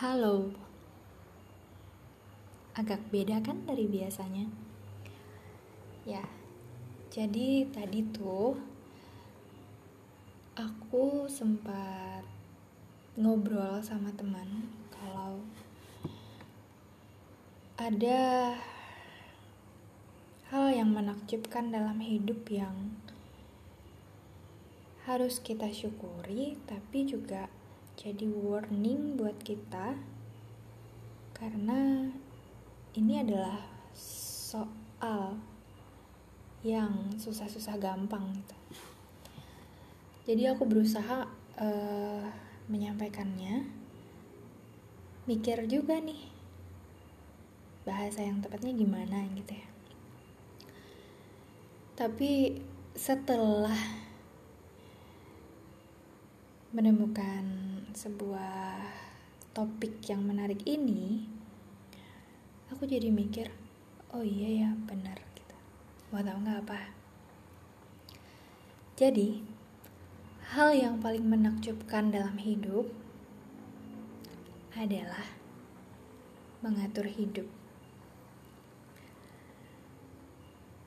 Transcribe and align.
Halo. 0.00 0.48
Agak 2.72 3.04
beda 3.12 3.36
kan 3.44 3.68
dari 3.68 3.84
biasanya? 3.84 4.48
Ya. 6.08 6.24
Jadi 7.12 7.68
tadi 7.68 8.00
tuh 8.08 8.56
aku 10.56 11.28
sempat 11.28 12.24
ngobrol 13.20 13.84
sama 13.84 14.08
teman 14.16 14.72
kalau 14.88 15.44
ada 17.76 18.56
hal 20.48 20.66
yang 20.72 20.96
menakjubkan 20.96 21.68
dalam 21.68 22.00
hidup 22.00 22.48
yang 22.48 22.96
harus 25.04 25.44
kita 25.44 25.68
syukuri 25.68 26.56
tapi 26.64 27.04
juga 27.04 27.52
jadi 28.00 28.24
warning 28.32 29.20
buat 29.20 29.36
kita 29.44 29.92
karena 31.36 32.08
ini 32.96 33.20
adalah 33.20 33.60
soal 33.92 35.36
yang 36.64 37.12
susah-susah 37.20 37.76
gampang 37.76 38.24
gitu. 38.32 38.56
Jadi 40.32 40.48
aku 40.48 40.64
berusaha 40.64 41.28
uh, 41.60 42.24
menyampaikannya, 42.72 43.68
mikir 45.28 45.68
juga 45.68 46.00
nih 46.00 46.24
bahasa 47.84 48.24
yang 48.24 48.40
tepatnya 48.40 48.72
gimana 48.72 49.28
gitu 49.36 49.60
ya. 49.60 49.68
Tapi 52.00 52.64
setelah 52.96 53.76
menemukan 56.72 57.69
sebuah 57.92 58.82
topik 59.54 60.02
yang 60.06 60.22
menarik 60.26 60.62
ini, 60.66 61.26
aku 62.70 62.86
jadi 62.86 63.10
mikir, 63.10 63.50
oh 64.14 64.22
iya 64.22 64.66
ya 64.66 64.70
benar 64.86 65.30
mau 66.10 66.26
tahu 66.26 66.42
nggak 66.42 66.60
apa? 66.66 66.80
Jadi 68.98 69.46
hal 70.50 70.74
yang 70.74 70.98
paling 70.98 71.22
menakjubkan 71.22 72.10
dalam 72.10 72.34
hidup 72.42 72.90
adalah 74.74 75.22
mengatur 76.66 77.06
hidup. 77.06 77.46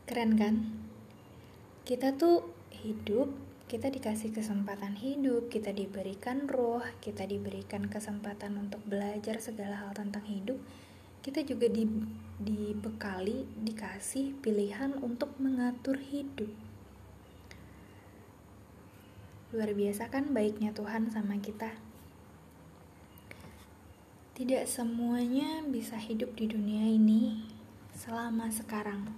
Keren 0.03 0.35
kan? 0.35 0.55
Kita 1.87 2.11
tuh 2.19 2.43
hidup 2.83 3.31
kita 3.73 3.89
dikasih 3.89 4.29
kesempatan 4.29 4.93
hidup, 4.93 5.49
kita 5.49 5.73
diberikan 5.73 6.45
roh, 6.45 6.85
kita 7.01 7.25
diberikan 7.25 7.89
kesempatan 7.89 8.53
untuk 8.61 8.77
belajar 8.85 9.41
segala 9.41 9.81
hal 9.81 9.97
tentang 9.97 10.21
hidup, 10.29 10.61
kita 11.25 11.41
juga 11.41 11.65
di, 11.73 11.89
dibekali, 12.37 13.49
dikasih 13.65 14.37
pilihan 14.45 14.93
untuk 15.01 15.33
mengatur 15.41 15.97
hidup. 15.97 16.53
Luar 19.57 19.73
biasa 19.73 20.13
kan 20.13 20.29
baiknya 20.37 20.69
Tuhan 20.77 21.09
sama 21.09 21.41
kita. 21.41 21.73
Tidak 24.37 24.69
semuanya 24.69 25.65
bisa 25.65 25.97
hidup 25.97 26.37
di 26.37 26.45
dunia 26.45 26.85
ini 26.93 27.41
selama 27.97 28.53
sekarang. 28.53 29.09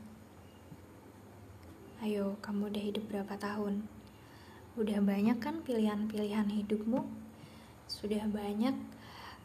Ayo, 2.00 2.40
kamu 2.40 2.72
udah 2.72 2.84
hidup 2.88 3.04
berapa 3.12 3.36
tahun? 3.36 3.95
Udah 4.76 5.00
banyak 5.00 5.40
kan 5.40 5.64
pilihan-pilihan 5.64 6.52
hidupmu? 6.52 7.08
Sudah 7.88 8.28
banyak 8.28 8.76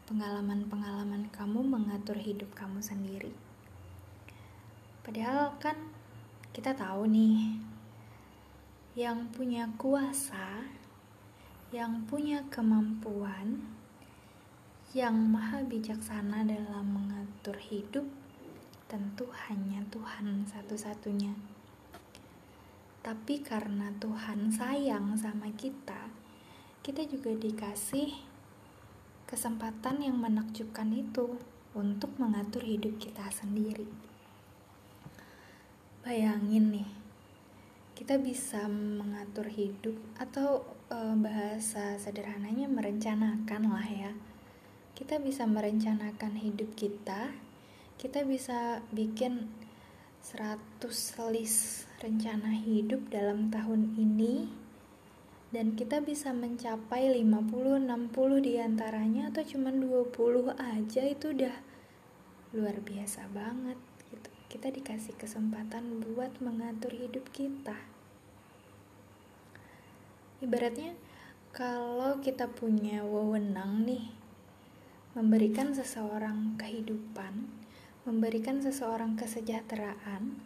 pengalaman-pengalaman 0.03 1.31
kamu 1.31 1.63
mengatur 1.71 2.19
hidup 2.19 2.51
kamu 2.51 2.83
sendiri. 2.83 3.31
Padahal 5.07 5.55
kan 5.55 5.79
kita 6.51 6.75
tahu 6.75 7.07
nih, 7.07 7.63
yang 8.99 9.31
punya 9.31 9.71
kuasa, 9.79 10.67
yang 11.71 12.03
punya 12.11 12.43
kemampuan, 12.51 13.63
yang 14.91 15.15
maha 15.15 15.63
bijaksana 15.63 16.43
dalam 16.43 16.91
mengatur 16.91 17.55
hidup, 17.55 18.03
tentu 18.91 19.31
hanya 19.47 19.79
Tuhan 19.87 20.43
satu-satunya. 20.43 21.31
Tapi 23.01 23.41
karena 23.41 23.89
Tuhan 23.97 24.53
sayang 24.53 25.17
sama 25.17 25.49
kita, 25.57 26.13
kita 26.85 27.01
juga 27.09 27.33
dikasih 27.33 28.13
kesempatan 29.25 30.05
yang 30.05 30.21
menakjubkan 30.21 30.93
itu 30.93 31.33
untuk 31.73 32.13
mengatur 32.21 32.61
hidup 32.61 33.01
kita 33.01 33.25
sendiri. 33.33 33.89
Bayangin 36.05 36.77
nih, 36.77 36.89
kita 37.97 38.21
bisa 38.21 38.69
mengatur 38.69 39.49
hidup 39.49 39.97
atau 40.21 40.61
e, 40.89 40.97
bahasa 41.17 41.97
sederhananya 41.97 42.69
merencanakan 42.69 43.69
lah 43.69 43.89
ya. 43.89 44.13
Kita 44.93 45.17
bisa 45.17 45.49
merencanakan 45.49 46.37
hidup 46.37 46.77
kita, 46.77 47.33
kita 47.97 48.25
bisa 48.29 48.85
bikin 48.93 49.49
100 50.21 50.61
list 51.33 51.90
rencana 52.01 52.49
hidup 52.57 53.13
dalam 53.13 53.53
tahun 53.53 53.93
ini 53.93 54.49
dan 55.53 55.77
kita 55.77 56.01
bisa 56.01 56.33
mencapai 56.33 57.13
50 57.13 57.85
60 57.85 58.41
di 58.41 58.57
antaranya 58.57 59.29
atau 59.29 59.45
cuma 59.45 59.69
20 59.69 60.57
aja 60.57 61.01
itu 61.05 61.25
udah 61.29 61.55
luar 62.57 62.81
biasa 62.81 63.29
banget 63.29 63.77
gitu. 64.09 64.29
Kita 64.49 64.73
dikasih 64.73 65.13
kesempatan 65.13 66.01
buat 66.01 66.41
mengatur 66.41 66.97
hidup 66.97 67.29
kita. 67.29 67.77
Ibaratnya 70.41 70.97
kalau 71.53 72.17
kita 72.17 72.49
punya 72.49 73.05
wewenang 73.05 73.85
nih 73.85 74.09
memberikan 75.13 75.75
seseorang 75.75 76.57
kehidupan 76.57 77.45
memberikan 78.07 78.57
seseorang 78.57 79.13
kesejahteraan 79.13 80.39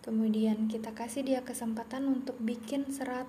kemudian 0.00 0.68
kita 0.68 0.92
kasih 0.96 1.24
dia 1.24 1.40
kesempatan 1.44 2.08
untuk 2.08 2.36
bikin 2.40 2.88
serat 2.88 3.28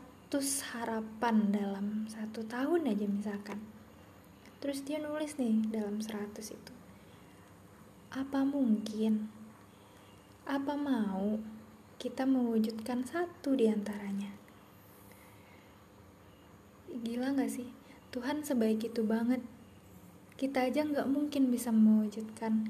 harapan 0.71 1.51
dalam 1.51 2.07
satu 2.07 2.47
tahun 2.47 2.87
aja 2.87 3.03
misalkan. 3.03 3.59
Terus 4.63 4.79
dia 4.87 5.03
nulis 5.03 5.35
nih 5.35 5.59
dalam 5.67 5.99
100 5.99 6.39
itu. 6.39 6.73
Apa 8.15 8.47
mungkin 8.47 9.27
apa 10.47 10.79
mau 10.79 11.35
kita 11.99 12.23
mewujudkan 12.23 13.03
satu 13.03 13.53
di 13.53 13.67
antaranya 13.67 14.41
gila 17.01 17.33
gak 17.35 17.51
sih? 17.51 17.67
Tuhan 18.11 18.43
sebaik 18.43 18.83
itu 18.91 19.01
banget. 19.07 19.39
Kita 20.35 20.67
aja 20.67 20.83
nggak 20.83 21.07
mungkin 21.07 21.53
bisa 21.53 21.71
mewujudkan 21.71 22.67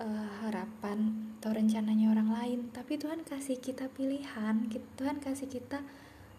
uh, 0.00 0.28
harapan 0.42 1.31
atau 1.42 1.58
rencananya 1.58 2.14
orang 2.14 2.30
lain 2.30 2.70
tapi 2.70 3.02
Tuhan 3.02 3.26
kasih 3.26 3.58
kita 3.58 3.90
pilihan 3.90 4.62
Tuhan 4.94 5.18
kasih 5.18 5.50
kita 5.50 5.82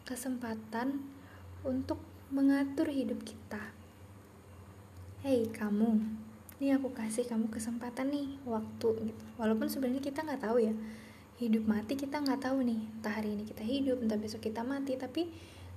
kesempatan 0.08 1.04
untuk 1.68 2.00
mengatur 2.32 2.88
hidup 2.88 3.20
kita. 3.28 3.76
Hei 5.28 5.52
kamu, 5.52 6.00
ini 6.64 6.72
aku 6.72 6.96
kasih 6.96 7.28
kamu 7.28 7.52
kesempatan 7.52 8.16
nih 8.16 8.40
waktu 8.48 9.12
gitu. 9.12 9.24
Walaupun 9.36 9.68
sebenarnya 9.68 10.00
kita 10.00 10.24
nggak 10.24 10.40
tahu 10.40 10.64
ya 10.64 10.76
hidup 11.36 11.68
mati 11.68 12.00
kita 12.00 12.24
nggak 12.24 12.40
tahu 12.40 12.64
nih. 12.64 12.80
Entah 13.00 13.20
hari 13.20 13.36
ini 13.36 13.44
kita 13.44 13.64
hidup, 13.68 14.00
entah 14.00 14.16
besok 14.16 14.48
kita 14.48 14.64
mati. 14.64 14.96
Tapi 14.96 15.28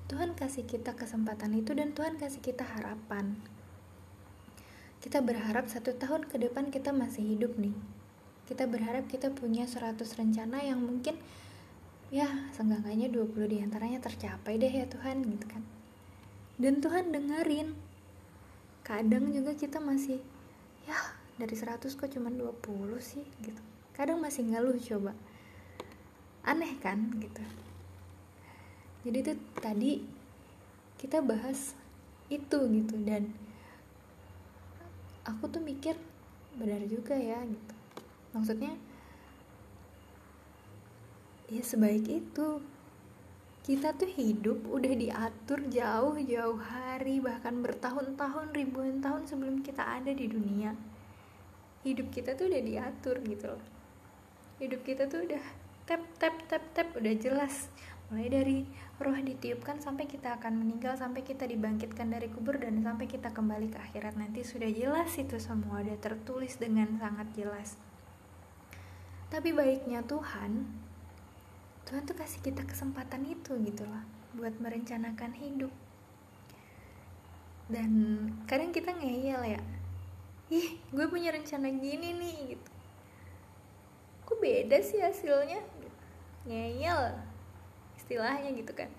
Tuhan 0.07 0.39
kasih 0.39 0.71
kita 0.71 0.95
kesempatan 0.95 1.51
itu 1.59 1.75
dan 1.75 1.91
Tuhan 1.99 2.15
kasih 2.15 2.39
kita 2.39 2.63
harapan. 2.63 3.35
Kita 5.03 5.19
berharap 5.19 5.67
satu 5.67 5.99
tahun 5.99 6.31
ke 6.31 6.39
depan 6.47 6.71
kita 6.71 6.95
masih 6.95 7.27
hidup 7.27 7.59
nih. 7.59 7.75
Kita 8.47 8.63
berharap 8.71 9.11
kita 9.11 9.35
punya 9.35 9.67
100 9.67 9.99
rencana 9.99 10.63
yang 10.63 10.79
mungkin 10.79 11.19
ya 12.15 12.31
seenggaknya 12.55 13.11
20 13.11 13.51
di 13.51 13.59
antaranya 13.59 13.99
tercapai 13.99 14.55
deh 14.55 14.71
ya 14.71 14.87
Tuhan 14.87 15.27
gitu 15.27 15.47
kan. 15.51 15.63
Dan 16.55 16.79
Tuhan 16.79 17.11
dengerin. 17.11 17.75
Kadang 18.87 19.35
juga 19.35 19.59
kita 19.59 19.83
masih 19.83 20.23
ya 20.87 20.95
dari 21.37 21.59
100 21.59 21.83
kok 21.91 22.07
cuma 22.07 22.31
20 22.31 23.03
sih? 23.03 23.27
gitu. 23.43 23.59
Kadang 23.91 24.23
masih 24.23 24.47
ngeluh 24.47 24.79
coba. 24.79 25.11
Aneh 26.47 26.79
kan 26.79 27.11
gitu. 27.19 27.43
Jadi 29.03 29.19
itu 29.27 29.33
tadi 29.59 29.93
kita 31.03 31.19
bahas 31.19 31.75
itu 32.31 32.59
gitu. 32.71 32.95
Dan 33.03 33.35
aku 35.27 35.51
tuh 35.51 35.59
mikir 35.59 35.99
benar 36.55 36.81
juga 36.87 37.19
ya 37.19 37.43
gitu 37.43 37.76
maksudnya 38.37 38.77
ya 41.47 41.63
sebaik 41.63 42.07
itu. 42.11 42.61
Kita 43.67 43.99
tuh 43.99 44.07
hidup 44.07 44.63
udah 44.71 44.95
diatur 44.95 45.59
jauh-jauh 45.67 46.61
hari 46.63 47.19
bahkan 47.19 47.67
bertahun-tahun 47.67 48.55
ribuan 48.55 49.03
tahun 49.03 49.27
sebelum 49.27 49.67
kita 49.67 49.83
ada 49.83 50.15
di 50.15 50.31
dunia. 50.31 50.71
Hidup 51.83 52.15
kita 52.15 52.39
tuh 52.39 52.47
udah 52.47 52.63
diatur 52.63 53.19
gitu 53.27 53.51
loh. 53.51 53.65
Hidup 54.63 54.87
kita 54.87 55.11
tuh 55.11 55.27
udah 55.27 55.43
tap 55.83 55.99
tap 56.15 56.47
tap 56.47 56.63
tap 56.79 56.95
udah 56.95 57.15
jelas. 57.19 57.67
Mulai 58.07 58.29
dari 58.31 58.59
roh 59.03 59.19
ditiupkan 59.19 59.83
sampai 59.83 60.07
kita 60.07 60.39
akan 60.39 60.63
meninggal 60.63 60.95
sampai 60.95 61.27
kita 61.27 61.43
dibangkitkan 61.43 62.07
dari 62.07 62.31
kubur 62.31 62.63
dan 62.63 62.79
sampai 62.87 63.11
kita 63.11 63.35
kembali 63.35 63.75
ke 63.75 63.83
akhirat. 63.83 64.15
Nanti 64.15 64.47
sudah 64.47 64.71
jelas 64.71 65.11
itu 65.19 65.43
semua 65.43 65.83
udah 65.83 65.99
tertulis 65.99 66.55
dengan 66.55 67.03
sangat 67.03 67.35
jelas 67.35 67.75
tapi 69.31 69.51
baiknya 69.51 70.07
Tuhan 70.07 70.67
Tuhan 71.87 72.03
tuh 72.03 72.19
kasih 72.19 72.43
kita 72.43 72.67
kesempatan 72.67 73.23
itu 73.31 73.55
gitu 73.63 73.87
loh 73.87 74.03
buat 74.35 74.59
merencanakan 74.59 75.39
hidup. 75.39 75.71
Dan 77.71 77.91
kadang 78.51 78.75
kita 78.75 78.91
ngeyel 78.91 79.59
ya 79.59 79.63
ih 80.51 80.79
gue 80.79 81.07
punya 81.11 81.31
rencana 81.31 81.71
gini 81.71 82.11
nih 82.11 82.37
gitu. 82.55 82.71
Kok 84.27 84.39
beda 84.43 84.79
sih 84.83 84.99
hasilnya? 84.99 85.63
Ngeyel 86.47 87.15
istilahnya 87.99 88.51
gitu 88.51 88.75
kan. 88.75 88.91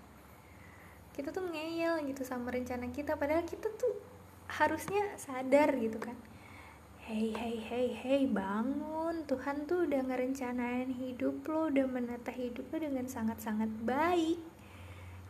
Kita 1.11 1.35
tuh 1.35 1.43
ngeyel 1.43 2.07
gitu 2.07 2.23
sama 2.23 2.55
rencana 2.55 2.87
kita 2.91 3.19
padahal 3.19 3.43
kita 3.43 3.67
tuh 3.75 3.99
harusnya 4.47 5.03
sadar 5.19 5.75
gitu 5.75 5.99
kan 5.99 6.15
hey 7.07 7.31
hey 7.31 7.55
hey 7.63 7.87
hey 7.95 8.21
bangun. 8.27 9.23
Tuhan 9.31 9.63
tuh 9.63 9.87
udah 9.87 10.11
ngerencanain 10.11 10.91
hidup 10.91 11.39
lo 11.47 11.71
udah 11.71 11.87
menata 11.87 12.35
hidup 12.35 12.67
lo 12.67 12.83
dengan 12.83 13.07
sangat-sangat 13.07 13.71
baik. 13.87 14.35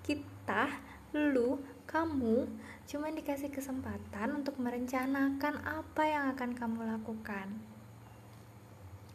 Kita 0.02 0.74
lu 1.14 1.62
kamu 1.86 2.50
cuma 2.90 3.14
dikasih 3.14 3.54
kesempatan 3.54 4.42
untuk 4.42 4.58
merencanakan 4.58 5.62
apa 5.62 6.04
yang 6.10 6.34
akan 6.34 6.58
kamu 6.58 6.82
lakukan. 6.98 7.46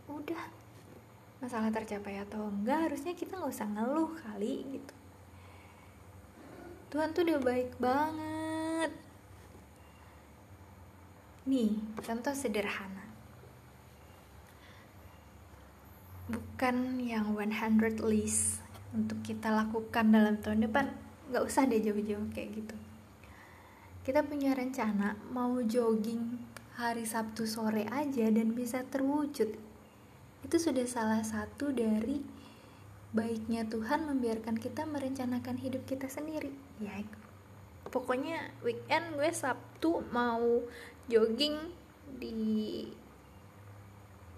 Udah. 0.07 0.47
Masalah 1.43 1.75
tercapai 1.75 2.23
atau 2.23 2.47
enggak 2.47 2.87
harusnya 2.87 3.19
kita 3.19 3.43
nggak 3.43 3.59
usah 3.59 3.67
ngeluh 3.75 4.15
kali 4.23 4.79
gitu. 4.79 4.95
Tuhan 6.95 7.11
tuh 7.11 7.27
udah 7.27 7.43
baik 7.43 7.75
banget 7.83 8.62
nih 11.47 11.75
contoh 11.99 12.35
sederhana. 12.35 13.03
Bukan 16.31 17.03
yang 17.03 17.35
100 17.35 17.99
list 18.07 18.63
untuk 18.95 19.19
kita 19.27 19.51
lakukan 19.51 20.13
dalam 20.13 20.39
tahun 20.39 20.71
depan. 20.71 20.87
Nggak 21.33 21.45
usah 21.49 21.67
deh 21.67 21.83
jauh-jauh 21.83 22.31
kayak 22.31 22.63
gitu. 22.63 22.77
Kita 24.03 24.23
punya 24.23 24.55
rencana 24.55 25.19
mau 25.31 25.59
jogging 25.63 26.39
hari 26.79 27.07
Sabtu 27.07 27.47
sore 27.47 27.87
aja 27.91 28.27
dan 28.31 28.55
bisa 28.55 28.87
terwujud. 28.87 29.55
Itu 30.43 30.57
sudah 30.59 30.87
salah 30.87 31.23
satu 31.23 31.71
dari 31.71 32.23
baiknya 33.13 33.69
Tuhan 33.69 34.09
membiarkan 34.09 34.57
kita 34.57 34.89
merencanakan 34.89 35.61
hidup 35.61 35.85
kita 35.85 36.09
sendiri 36.09 36.51
ya. 36.81 37.05
Pokoknya 37.93 38.51
weekend 38.65 39.21
gue 39.21 39.31
Sabtu 39.31 40.01
mau 40.11 40.65
jogging 41.13 41.61
di 42.17 42.89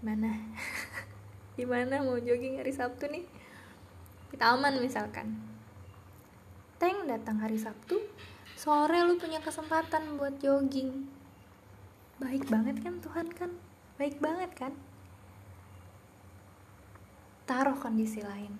mana? 0.03 0.35
Di 1.55 1.62
mana 1.62 2.03
mau 2.03 2.19
jogging 2.19 2.59
hari 2.59 2.75
Sabtu 2.75 3.06
nih? 3.06 3.23
Di 4.26 4.35
taman 4.35 4.82
misalkan. 4.82 5.38
Teng 6.82 7.06
datang 7.06 7.38
hari 7.38 7.55
Sabtu 7.55 8.03
sore 8.59 9.06
lu 9.06 9.15
punya 9.15 9.38
kesempatan 9.38 10.19
buat 10.19 10.43
jogging. 10.43 11.06
Baik 12.19 12.50
banget 12.50 12.82
kan 12.82 12.99
Tuhan 12.99 13.31
kan? 13.31 13.50
Baik 13.94 14.19
banget 14.19 14.50
kan? 14.59 14.75
Taruh 17.47 17.79
kondisi 17.79 18.19
lain. 18.19 18.59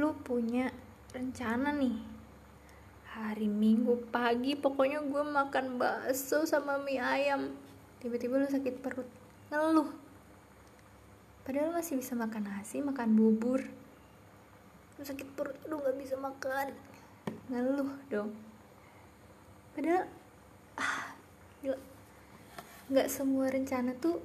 Lu 0.00 0.16
punya 0.24 0.72
rencana 1.12 1.76
nih 1.76 2.11
hari 3.12 3.44
minggu 3.44 4.08
pagi 4.08 4.56
pokoknya 4.56 5.04
gue 5.04 5.20
makan 5.20 5.76
bakso 5.76 6.48
sama 6.48 6.80
mie 6.80 6.96
ayam. 6.96 7.52
Tiba-tiba 8.00 8.40
lu 8.40 8.48
sakit 8.48 8.80
perut 8.80 9.08
ngeluh. 9.52 9.92
Padahal 11.44 11.76
masih 11.76 12.00
bisa 12.00 12.16
makan 12.16 12.48
nasi 12.48 12.80
makan 12.80 13.12
bubur. 13.12 13.60
Lu 14.96 15.02
sakit 15.04 15.28
perut 15.36 15.60
lu 15.68 15.76
nggak 15.76 15.96
bisa 16.00 16.16
makan. 16.16 16.72
Ngeluh 17.52 17.92
dong. 18.08 18.32
Padahal 19.76 20.08
ah 20.80 21.12
nggak 22.92 23.08
semua 23.12 23.52
rencana 23.52 23.92
tuh 24.00 24.20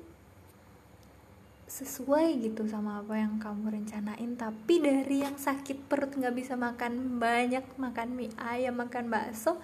sesuai 1.78 2.42
gitu 2.42 2.66
sama 2.66 3.06
apa 3.06 3.22
yang 3.22 3.38
kamu 3.38 3.70
rencanain. 3.70 4.34
Tapi 4.34 4.82
dari 4.82 5.22
yang 5.22 5.38
sakit 5.38 5.86
perut 5.86 6.18
nggak 6.18 6.34
bisa 6.34 6.58
makan 6.58 7.22
banyak 7.22 7.62
makan 7.78 8.18
mie 8.18 8.34
ayam 8.42 8.82
makan 8.82 9.14
bakso 9.14 9.62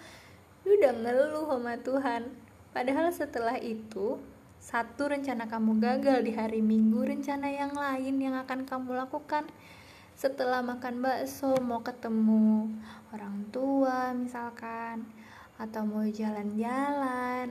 udah 0.62 0.94
ngeluh 0.94 1.50
sama 1.50 1.74
Tuhan. 1.82 2.30
Padahal 2.70 3.10
setelah 3.10 3.58
itu 3.58 4.22
satu 4.62 5.10
rencana 5.10 5.50
kamu 5.50 5.82
gagal 5.82 6.22
di 6.22 6.32
hari 6.38 6.62
minggu 6.62 7.02
rencana 7.02 7.50
yang 7.50 7.74
lain 7.74 8.22
yang 8.22 8.38
akan 8.38 8.70
kamu 8.70 8.94
lakukan. 8.94 9.50
Setelah 10.14 10.62
makan 10.62 11.02
bakso 11.02 11.58
mau 11.66 11.82
ketemu 11.82 12.70
orang 13.10 13.50
tua 13.50 14.14
misalkan 14.14 15.10
atau 15.58 15.82
mau 15.82 16.06
jalan-jalan 16.06 17.50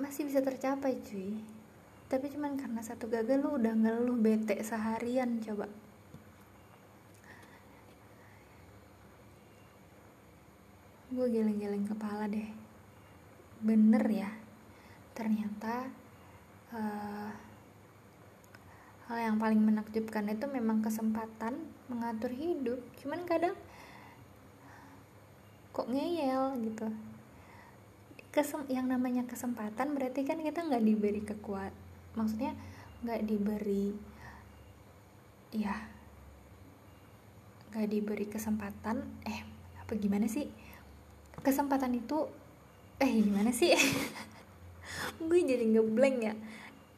masih 0.00 0.24
bisa 0.24 0.40
tercapai 0.40 0.96
cuy 1.04 1.51
tapi 2.12 2.28
cuman 2.28 2.60
karena 2.60 2.84
satu 2.84 3.08
gagal 3.08 3.40
lu 3.40 3.56
udah 3.56 3.72
ngeluh 3.72 4.20
bete 4.20 4.60
seharian 4.60 5.40
coba. 5.40 5.64
Gue 11.08 11.26
geleng-geleng 11.32 11.88
kepala 11.88 12.28
deh. 12.28 12.52
Bener 13.64 14.04
ya 14.12 14.28
ternyata 15.16 15.88
uh, 16.76 17.32
hal 19.08 19.16
yang 19.16 19.40
paling 19.40 19.64
menakjubkan 19.64 20.28
itu 20.28 20.44
memang 20.52 20.84
kesempatan 20.84 21.64
mengatur 21.88 22.28
hidup. 22.28 22.84
Cuman 23.00 23.24
kadang 23.24 23.56
kok 25.72 25.88
ngeyel 25.88 26.60
gitu. 26.60 26.92
Kesem 28.36 28.68
yang 28.68 28.84
namanya 28.84 29.24
kesempatan 29.24 29.96
berarti 29.96 30.28
kan 30.28 30.44
kita 30.44 30.60
nggak 30.60 30.84
diberi 30.84 31.24
kekuat 31.24 31.81
maksudnya 32.12 32.52
nggak 33.02 33.20
diberi 33.24 33.90
ya 35.52 35.74
nggak 37.72 37.88
diberi 37.88 38.26
kesempatan 38.28 39.00
eh 39.24 39.40
apa 39.80 39.96
gimana 39.96 40.28
sih? 40.28 40.44
Kesempatan 41.40 41.96
itu 41.96 42.28
eh 43.00 43.12
gimana 43.16 43.48
sih? 43.48 43.72
Gue 45.26 45.40
jadi 45.40 45.64
ngeblank 45.64 46.16
ya. 46.20 46.34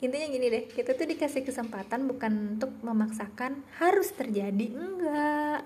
Intinya 0.02 0.26
gini 0.28 0.46
deh 0.50 0.64
kita 0.66 0.98
tuh 0.98 1.06
dikasih 1.06 1.46
kesempatan 1.46 2.10
bukan 2.10 2.58
untuk 2.58 2.74
memaksakan 2.82 3.62
harus 3.78 4.10
terjadi 4.18 4.66
enggak. 4.74 5.62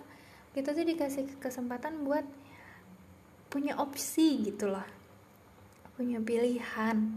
Kita 0.53 0.77
tuh 0.77 0.85
dikasih 0.85 1.41
kesempatan 1.41 2.05
buat 2.05 2.29
punya 3.49 3.81
opsi 3.81 4.45
gitu 4.45 4.69
loh. 4.69 4.85
Punya 5.97 6.21
pilihan 6.21 7.17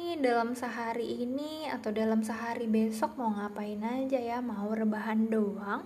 nih 0.00 0.16
dalam 0.16 0.56
sehari 0.56 1.28
ini 1.28 1.68
atau 1.68 1.92
dalam 1.92 2.24
sehari 2.24 2.64
besok 2.64 3.20
mau 3.20 3.36
ngapain 3.36 3.84
aja 3.84 4.16
ya? 4.16 4.40
Mau 4.40 4.72
rebahan 4.72 5.28
doang? 5.28 5.84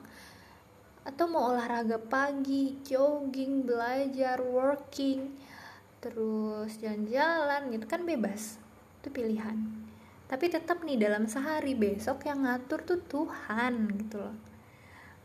Atau 1.03 1.27
mau 1.27 1.51
olahraga 1.51 1.99
pagi 1.99 2.79
jogging 2.87 3.67
belajar 3.67 4.39
working 4.39 5.35
terus 5.99 6.79
jalan-jalan 6.79 7.75
gitu 7.75 7.91
kan 7.91 8.07
bebas. 8.07 8.63
Itu 9.03 9.11
pilihan. 9.11 9.59
Tapi 10.31 10.47
tetap 10.47 10.87
nih 10.87 10.95
dalam 10.95 11.27
sehari 11.27 11.75
besok 11.75 12.23
yang 12.23 12.47
ngatur 12.47 12.87
tuh 12.87 13.03
Tuhan 13.11 13.99
gitu 13.99 14.23
loh. 14.23 14.39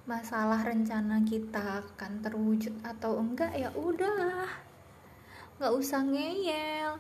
Masalah 0.10 0.66
rencana 0.66 1.22
kita 1.22 1.86
akan 1.86 2.26
terwujud 2.26 2.74
atau 2.82 3.22
enggak 3.22 3.54
ya 3.54 3.70
udah 3.78 4.50
nggak 5.62 5.74
usah 5.78 6.02
ngeyel 6.08 6.98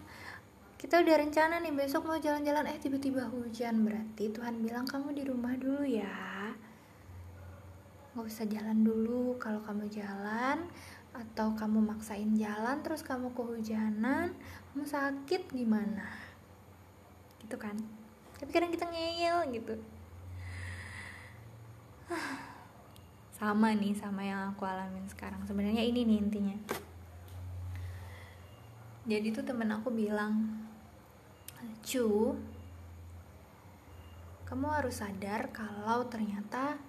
kita 0.79 1.03
udah 1.03 1.15
rencana 1.19 1.59
nih 1.59 1.75
besok 1.75 2.07
mau 2.07 2.15
jalan-jalan. 2.15 2.71
Eh 2.71 2.79
tiba-tiba 2.79 3.27
hujan 3.27 3.83
berarti. 3.83 4.31
Tuhan 4.31 4.63
bilang 4.63 4.87
kamu 4.87 5.11
di 5.11 5.27
rumah 5.27 5.51
dulu 5.59 5.83
ya. 5.83 6.55
Nggak 8.15 8.23
usah 8.31 8.47
jalan 8.47 8.87
dulu. 8.87 9.35
Kalau 9.43 9.59
kamu 9.59 9.91
jalan 9.91 10.63
atau 11.11 11.51
kamu 11.51 11.83
maksain 11.83 12.31
jalan 12.39 12.79
terus 12.79 13.03
kamu 13.03 13.35
kehujanan 13.35 14.31
kamu 14.71 14.83
sakit 14.87 15.51
gimana? 15.51 16.07
Gitu 17.43 17.59
kan? 17.59 17.75
Tapi 18.39 18.47
kadang 18.47 18.71
kita 18.71 18.87
ngeyel 18.87 19.51
gitu. 19.51 19.75
Sama 23.39 23.75
nih 23.75 23.95
sama 23.95 24.23
yang 24.23 24.51
aku 24.55 24.63
alamin 24.63 25.07
sekarang. 25.11 25.43
Sebenarnya 25.43 25.83
ini 25.83 26.07
nih 26.07 26.17
intinya. 26.23 26.55
Jadi 29.07 29.31
tuh 29.31 29.47
temen 29.47 29.71
aku 29.71 29.95
bilang 29.95 30.59
cu 31.83 32.35
kamu 34.49 34.65
harus 34.69 35.01
sadar 35.01 35.53
kalau 35.53 36.07
ternyata 36.09 36.79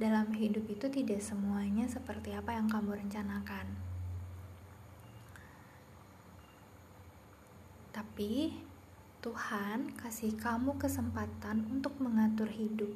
dalam 0.00 0.32
hidup 0.32 0.64
itu 0.68 0.86
tidak 0.88 1.20
semuanya 1.20 1.88
seperti 1.88 2.32
apa 2.32 2.56
yang 2.56 2.68
kamu 2.68 3.00
rencanakan 3.00 3.90
tapi 7.90 8.56
Tuhan 9.20 9.92
kasih 10.00 10.32
kamu 10.40 10.80
kesempatan 10.80 11.68
untuk 11.68 11.92
mengatur 12.00 12.48
hidup. 12.48 12.88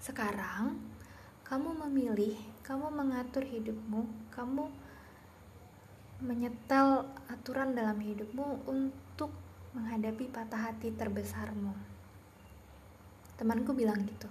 Sekarang, 0.00 0.80
kamu 1.44 1.84
memilih, 1.84 2.40
kamu 2.64 2.88
mengatur 2.88 3.44
hidupmu, 3.44 4.08
kamu 4.32 4.72
menyetel 6.18 7.06
aturan 7.30 7.78
dalam 7.78 7.98
hidupmu 8.02 8.66
untuk 8.66 9.30
menghadapi 9.74 10.26
patah 10.30 10.70
hati 10.70 10.90
terbesarmu. 10.90 11.70
Temanku 13.38 13.70
bilang 13.70 14.02
gitu, 14.02 14.26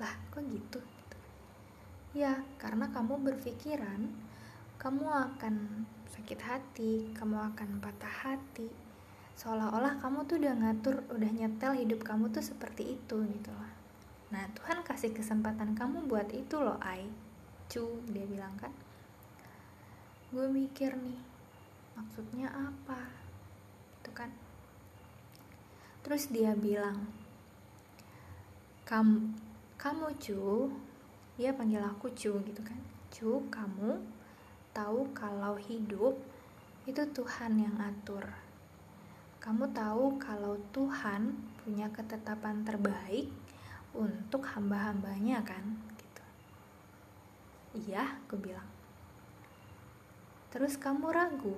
lah 0.00 0.16
kok 0.32 0.40
gitu? 0.48 0.80
Ya, 2.16 2.40
karena 2.56 2.88
kamu 2.88 3.20
berpikiran 3.20 4.08
kamu 4.80 5.04
akan 5.04 5.84
sakit 6.08 6.40
hati, 6.40 7.12
kamu 7.12 7.36
akan 7.52 7.84
patah 7.84 8.08
hati. 8.24 8.64
Seolah-olah 9.36 10.00
kamu 10.00 10.24
tuh 10.24 10.40
udah 10.40 10.56
ngatur, 10.56 11.04
udah 11.12 11.30
nyetel 11.36 11.76
hidup 11.76 12.00
kamu 12.00 12.32
tuh 12.32 12.40
seperti 12.40 12.96
itu 12.96 13.16
gitu 13.28 13.50
loh. 13.52 13.72
Nah, 14.32 14.48
Tuhan 14.56 14.80
kasih 14.80 15.12
kesempatan 15.12 15.76
kamu 15.76 16.08
buat 16.08 16.32
itu 16.32 16.56
loh, 16.56 16.80
Ai. 16.80 17.04
Cu, 17.68 18.00
dia 18.08 18.24
bilang 18.24 18.56
kan. 18.56 18.72
Gue 20.30 20.46
mikir 20.46 20.94
nih, 20.94 21.18
maksudnya 21.98 22.46
apa? 22.54 23.02
Itu 23.98 24.14
kan. 24.14 24.30
Terus 26.06 26.30
dia 26.30 26.54
bilang, 26.54 27.10
kamu, 28.86 29.34
kamu 29.74 30.06
cu, 30.22 30.70
dia 31.34 31.50
panggil 31.50 31.82
aku 31.82 32.14
cu 32.14 32.38
gitu 32.46 32.62
kan. 32.62 32.78
Cu, 33.10 33.42
kamu 33.50 33.98
tahu 34.70 35.10
kalau 35.10 35.58
hidup 35.58 36.14
itu 36.86 37.02
Tuhan 37.10 37.58
yang 37.58 37.74
atur. 37.82 38.22
Kamu 39.42 39.74
tahu 39.74 40.14
kalau 40.22 40.54
Tuhan 40.70 41.34
punya 41.58 41.90
ketetapan 41.90 42.62
terbaik 42.62 43.26
untuk 43.90 44.46
hamba-hambanya 44.46 45.42
kan? 45.42 45.74
Gitu. 45.98 46.24
Iya, 47.82 48.14
aku 48.22 48.38
bilang. 48.38 48.79
Terus 50.50 50.74
kamu 50.76 51.10
ragu 51.14 51.56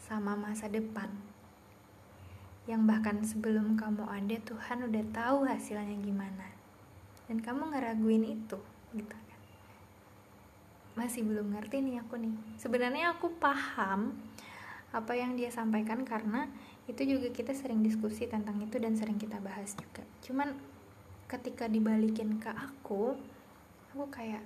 sama 0.00 0.38
masa 0.38 0.70
depan. 0.70 1.10
Yang 2.70 2.82
bahkan 2.86 3.16
sebelum 3.26 3.74
kamu 3.74 4.06
ada 4.06 4.36
Tuhan 4.46 4.86
udah 4.86 5.04
tahu 5.10 5.38
hasilnya 5.46 5.98
gimana. 6.02 6.54
Dan 7.26 7.42
kamu 7.42 7.74
ngeraguin 7.74 8.24
itu 8.26 8.58
gitu 8.94 9.16
masih 10.98 11.24
belum 11.24 11.56
ngerti 11.56 11.80
nih 11.80 12.02
aku 12.04 12.18
nih 12.18 12.34
sebenarnya 12.58 13.16
aku 13.16 13.32
paham 13.38 14.12
apa 14.92 15.12
yang 15.14 15.32
dia 15.38 15.48
sampaikan 15.48 16.04
karena 16.04 16.50
itu 16.90 17.06
juga 17.06 17.32
kita 17.32 17.54
sering 17.54 17.80
diskusi 17.80 18.28
tentang 18.28 18.58
itu 18.58 18.76
dan 18.76 18.98
sering 18.98 19.16
kita 19.16 19.38
bahas 19.38 19.72
juga 19.80 20.04
cuman 20.26 20.52
ketika 21.30 21.70
dibalikin 21.70 22.42
ke 22.42 22.52
aku 22.52 23.16
aku 23.94 24.04
kayak 24.12 24.44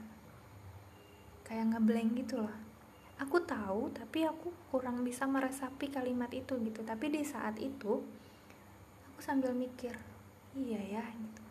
kayak 1.42 1.74
ngeblank 1.74 2.22
gitu 2.22 2.44
loh 2.44 2.54
aku 3.24 3.40
tahu 3.42 3.88
tapi 3.96 4.28
aku 4.28 4.52
kurang 4.68 5.00
bisa 5.00 5.24
meresapi 5.24 5.88
kalimat 5.88 6.28
itu 6.36 6.60
gitu 6.60 6.84
tapi 6.84 7.08
di 7.08 7.24
saat 7.24 7.56
itu 7.56 8.04
aku 9.08 9.20
sambil 9.24 9.56
mikir 9.56 9.96
iya 10.52 11.00
ya 11.00 11.04
gitu 11.08 11.42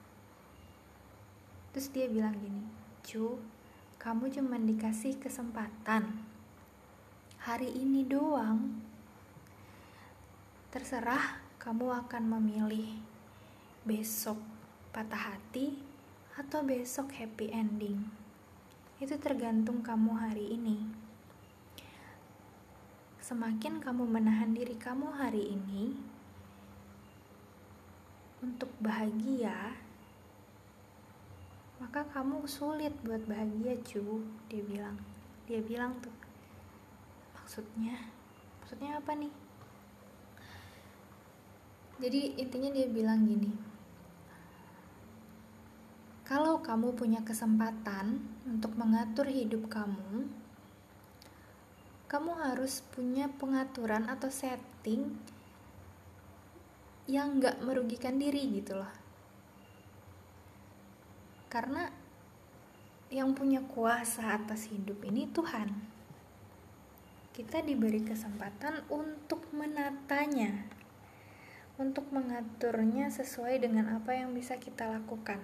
terus 1.74 1.88
dia 1.90 2.06
bilang 2.06 2.38
gini 2.38 2.62
cu 3.02 3.42
kamu 3.98 4.30
cuma 4.36 4.60
dikasih 4.60 5.18
kesempatan 5.18 6.34
hari 7.44 7.76
ini 7.76 8.08
doang. 8.08 8.80
Terserah 10.72 11.44
kamu 11.60 12.08
akan 12.08 12.24
memilih 12.40 13.04
besok 13.84 14.40
patah 14.96 15.36
hati 15.36 15.76
atau 16.40 16.64
besok 16.64 17.12
happy 17.12 17.52
ending. 17.52 18.00
Itu 19.04 19.20
tergantung 19.20 19.84
kamu 19.84 20.24
hari 20.24 20.56
ini. 20.56 21.03
Semakin 23.24 23.80
kamu 23.80 24.04
menahan 24.04 24.52
diri 24.52 24.76
kamu 24.76 25.16
hari 25.16 25.56
ini 25.56 25.96
untuk 28.44 28.68
bahagia, 28.84 29.80
maka 31.80 32.04
kamu 32.12 32.44
sulit 32.44 32.92
buat 33.08 33.24
bahagia 33.24 33.80
cu. 33.80 34.28
Dia 34.52 34.60
bilang 34.68 35.00
dia 35.48 35.64
bilang 35.64 35.96
tuh. 36.04 36.12
Maksudnya 37.40 37.96
maksudnya 38.60 39.00
apa 39.00 39.16
nih? 39.16 39.32
Jadi 42.04 42.44
intinya 42.44 42.76
dia 42.76 42.92
bilang 42.92 43.24
gini 43.24 43.74
kalau 46.28 46.60
kamu 46.60 46.98
punya 46.98 47.22
kesempatan 47.22 48.20
untuk 48.48 48.74
mengatur 48.74 49.30
hidup 49.30 49.70
kamu 49.70 50.28
kamu 52.14 52.38
harus 52.38 52.86
punya 52.94 53.26
pengaturan 53.42 54.06
atau 54.06 54.30
setting 54.30 55.18
yang 57.10 57.42
gak 57.42 57.58
merugikan 57.66 58.22
diri 58.22 58.62
gitu 58.62 58.78
loh 58.78 58.94
karena 61.50 61.86
yang 63.14 63.38
punya 63.38 63.62
kuasa 63.62 64.42
atas 64.42 64.74
hidup 64.74 64.98
ini 65.06 65.30
Tuhan. 65.30 65.70
Kita 67.30 67.62
diberi 67.62 68.02
kesempatan 68.02 68.90
untuk 68.90 69.46
menatanya, 69.54 70.66
untuk 71.78 72.10
mengaturnya 72.10 73.14
sesuai 73.14 73.62
dengan 73.62 73.94
apa 73.94 74.18
yang 74.18 74.34
bisa 74.34 74.58
kita 74.58 74.90
lakukan. 74.90 75.38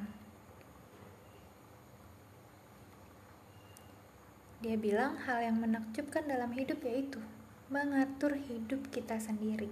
Dia 4.59 4.75
bilang 4.75 5.15
hal 5.23 5.39
yang 5.39 5.63
menakjubkan 5.63 6.27
dalam 6.27 6.51
hidup 6.51 6.83
yaitu 6.83 7.23
mengatur 7.71 8.35
hidup 8.35 8.91
kita 8.91 9.15
sendiri. 9.15 9.71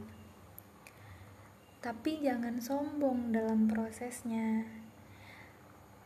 Tapi 1.84 2.24
jangan 2.24 2.60
sombong 2.64 3.36
dalam 3.36 3.68
prosesnya 3.68 4.64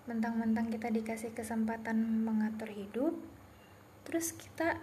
mentang-mentang 0.10 0.74
kita 0.74 0.90
dikasih 0.90 1.32
kesempatan 1.38 2.26
mengatur 2.26 2.74
hidup 2.74 3.14
terus 4.02 4.34
kita 4.34 4.82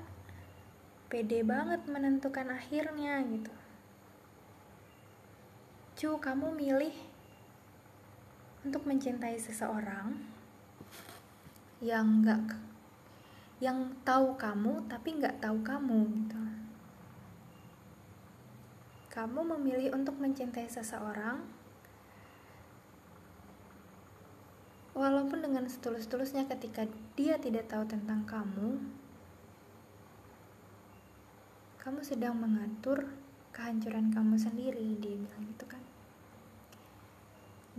pede 1.11 1.43
banget 1.43 1.83
menentukan 1.91 2.55
akhirnya 2.55 3.19
gitu 3.27 3.53
cu 5.99 6.11
kamu 6.23 6.55
milih 6.55 6.97
untuk 8.63 8.87
mencintai 8.87 9.35
seseorang 9.37 10.15
yang 11.83 12.23
enggak 12.23 12.57
yang 13.59 13.91
tahu 14.07 14.39
kamu 14.39 14.87
tapi 14.87 15.19
nggak 15.19 15.43
tahu 15.43 15.59
kamu 15.67 15.99
gitu 16.15 16.41
kamu 19.11 19.41
memilih 19.59 19.99
untuk 19.99 20.15
mencintai 20.23 20.71
seseorang 20.71 21.43
Walaupun 24.99 25.47
dengan 25.47 25.63
setulus-tulusnya 25.63 26.51
ketika 26.51 26.83
dia 27.15 27.39
tidak 27.39 27.71
tahu 27.71 27.87
tentang 27.87 28.27
kamu, 28.27 28.83
kamu 31.79 32.03
sedang 32.03 32.35
mengatur 32.35 33.07
kehancuran 33.55 34.11
kamu 34.11 34.35
sendiri, 34.35 34.99
dia 34.99 35.15
bilang 35.15 35.55
gitu 35.55 35.71
kan. 35.71 35.79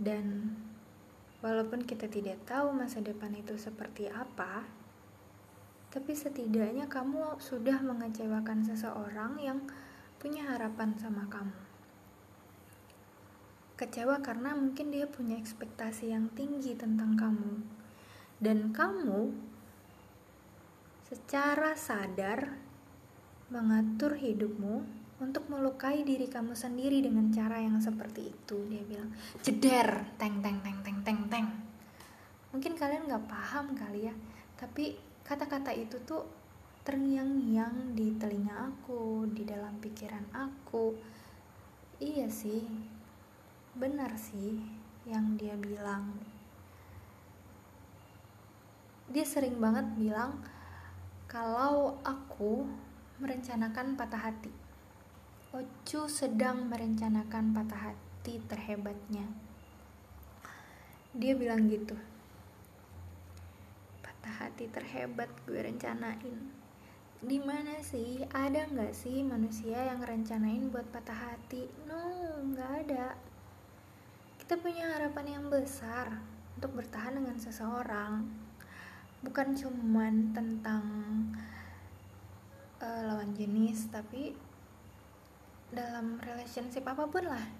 Dan 0.00 0.56
walaupun 1.44 1.84
kita 1.84 2.08
tidak 2.08 2.40
tahu 2.48 2.72
masa 2.72 3.04
depan 3.04 3.36
itu 3.36 3.52
seperti 3.60 4.08
apa, 4.08 4.64
tapi 5.90 6.14
setidaknya 6.14 6.86
kamu 6.86 7.42
sudah 7.42 7.82
mengecewakan 7.82 8.62
seseorang 8.62 9.34
yang 9.42 9.58
punya 10.22 10.46
harapan 10.46 10.94
sama 10.94 11.26
kamu. 11.26 11.58
Kecewa 13.74 14.22
karena 14.22 14.54
mungkin 14.54 14.94
dia 14.94 15.10
punya 15.10 15.34
ekspektasi 15.34 16.14
yang 16.14 16.30
tinggi 16.38 16.78
tentang 16.78 17.18
kamu. 17.18 17.54
Dan 18.38 18.70
kamu 18.70 19.34
secara 21.10 21.74
sadar 21.74 22.54
mengatur 23.50 24.14
hidupmu 24.14 24.86
untuk 25.20 25.50
melukai 25.50 26.06
diri 26.06 26.30
kamu 26.30 26.54
sendiri 26.54 27.02
dengan 27.02 27.34
cara 27.34 27.58
yang 27.58 27.82
seperti 27.82 28.30
itu 28.30 28.56
dia 28.70 28.84
bilang. 28.86 29.10
Jeder 29.42 30.06
teng 30.16 30.38
teng 30.38 30.62
teng 30.62 30.78
teng 30.86 30.98
teng 31.02 31.20
teng. 31.26 31.46
Mungkin 32.54 32.78
kalian 32.78 33.10
nggak 33.10 33.26
paham 33.26 33.74
kali 33.74 34.06
ya 34.06 34.14
tapi 34.60 34.92
kata-kata 35.30 35.70
itu 35.70 35.94
tuh 36.02 36.26
terngiang-ngiang 36.82 37.94
di 37.94 38.18
telinga 38.18 38.66
aku 38.66 39.30
di 39.30 39.46
dalam 39.46 39.78
pikiran 39.78 40.26
aku. 40.34 40.90
Iya 42.02 42.26
sih 42.26 42.66
benar 43.78 44.18
sih 44.18 44.58
yang 45.06 45.38
dia 45.38 45.54
bilang. 45.54 46.18
Dia 49.06 49.22
sering 49.22 49.62
banget 49.62 49.86
bilang 49.94 50.42
kalau 51.30 51.94
aku 52.02 52.66
merencanakan 53.22 53.94
patah 53.94 54.34
hati. 54.34 54.50
Ocu 55.54 56.10
sedang 56.10 56.66
merencanakan 56.66 57.54
patah 57.54 57.94
hati 57.94 58.42
terhebatnya. 58.50 59.30
Dia 61.14 61.38
bilang 61.38 61.70
gitu 61.70 62.09
patah 64.20 64.52
hati 64.52 64.68
terhebat 64.68 65.32
gue 65.48 65.56
rencanain. 65.64 66.36
Di 67.24 67.40
mana 67.40 67.80
sih? 67.80 68.20
Ada 68.28 68.68
nggak 68.68 68.92
sih 68.92 69.24
manusia 69.24 69.80
yang 69.80 70.04
rencanain 70.04 70.68
buat 70.68 70.84
patah 70.92 71.16
hati? 71.16 71.64
No 71.88 72.04
nggak 72.52 72.70
ada. 72.84 73.16
Kita 74.36 74.60
punya 74.60 74.92
harapan 74.92 75.40
yang 75.40 75.44
besar 75.48 76.20
untuk 76.60 76.76
bertahan 76.76 77.16
dengan 77.16 77.40
seseorang. 77.40 78.28
Bukan 79.24 79.56
cuman 79.56 80.36
tentang 80.36 80.84
uh, 82.84 83.00
lawan 83.08 83.32
jenis 83.32 83.88
tapi 83.88 84.36
dalam 85.72 86.20
relationship 86.20 86.84
apa 86.84 87.08
pun 87.08 87.24
lah 87.24 87.59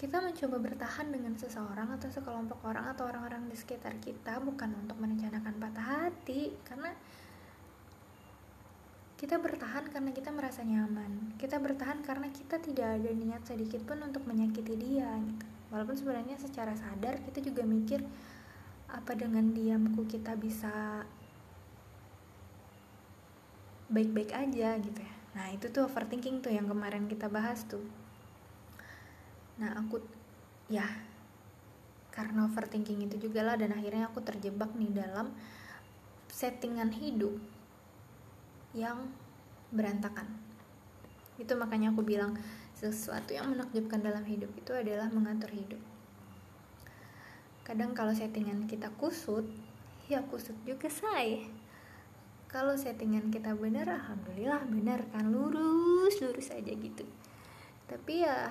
kita 0.00 0.16
mencoba 0.16 0.56
bertahan 0.56 1.12
dengan 1.12 1.36
seseorang 1.36 1.92
atau 2.00 2.08
sekelompok 2.08 2.64
orang 2.64 2.88
atau 2.96 3.04
orang-orang 3.04 3.52
di 3.52 3.56
sekitar 3.60 4.00
kita 4.00 4.40
bukan 4.40 4.72
untuk 4.80 4.96
merencanakan 4.96 5.60
patah 5.60 6.08
hati 6.08 6.56
karena 6.64 6.88
kita 9.20 9.36
bertahan 9.36 9.92
karena 9.92 10.16
kita 10.16 10.32
merasa 10.32 10.64
nyaman. 10.64 11.36
Kita 11.36 11.60
bertahan 11.60 12.00
karena 12.00 12.32
kita 12.32 12.56
tidak 12.64 12.96
ada 12.96 13.12
niat 13.12 13.44
sedikit 13.44 13.84
pun 13.84 14.00
untuk 14.00 14.24
menyakiti 14.24 14.72
dia 14.80 15.12
gitu. 15.20 15.44
Walaupun 15.68 15.92
sebenarnya 15.92 16.40
secara 16.40 16.72
sadar 16.72 17.20
kita 17.20 17.44
juga 17.44 17.68
mikir 17.68 18.00
apa 18.88 19.12
dengan 19.12 19.52
diamku 19.52 20.08
kita 20.08 20.32
bisa 20.40 21.04
baik-baik 23.92 24.32
aja 24.32 24.80
gitu 24.80 25.00
ya. 25.04 25.14
Nah 25.36 25.52
itu 25.52 25.68
tuh 25.68 25.84
overthinking 25.84 26.40
tuh 26.40 26.56
yang 26.56 26.64
kemarin 26.64 27.04
kita 27.04 27.28
bahas 27.28 27.68
tuh 27.68 27.84
nah 29.60 29.76
aku 29.76 30.00
ya 30.72 30.88
karena 32.10 32.48
overthinking 32.48 33.06
itu 33.06 33.30
juga 33.30 33.46
lah 33.46 33.56
dan 33.60 33.76
akhirnya 33.76 34.10
aku 34.10 34.24
terjebak 34.24 34.72
nih 34.74 34.90
dalam 34.90 35.30
settingan 36.30 36.90
hidup 36.90 37.36
yang 38.74 39.10
berantakan. 39.70 40.26
Itu 41.38 41.54
makanya 41.56 41.94
aku 41.94 42.02
bilang 42.02 42.38
sesuatu 42.74 43.36
yang 43.36 43.52
menakjubkan 43.52 44.00
dalam 44.00 44.24
hidup 44.24 44.50
itu 44.56 44.72
adalah 44.72 45.12
mengatur 45.12 45.52
hidup. 45.52 45.80
Kadang 47.62 47.94
kalau 47.94 48.16
settingan 48.16 48.66
kita 48.66 48.90
kusut 48.98 49.46
ya 50.10 50.26
kusut 50.26 50.58
juga 50.66 50.90
saya 50.90 51.46
kalau 52.50 52.74
settingan 52.74 53.30
kita 53.30 53.54
benar 53.54 53.86
alhamdulillah 53.86 54.66
benar 54.66 55.06
kan 55.14 55.30
lurus 55.30 56.18
lurus 56.18 56.50
aja 56.50 56.74
gitu. 56.74 57.06
Tapi 57.86 58.26
ya 58.26 58.50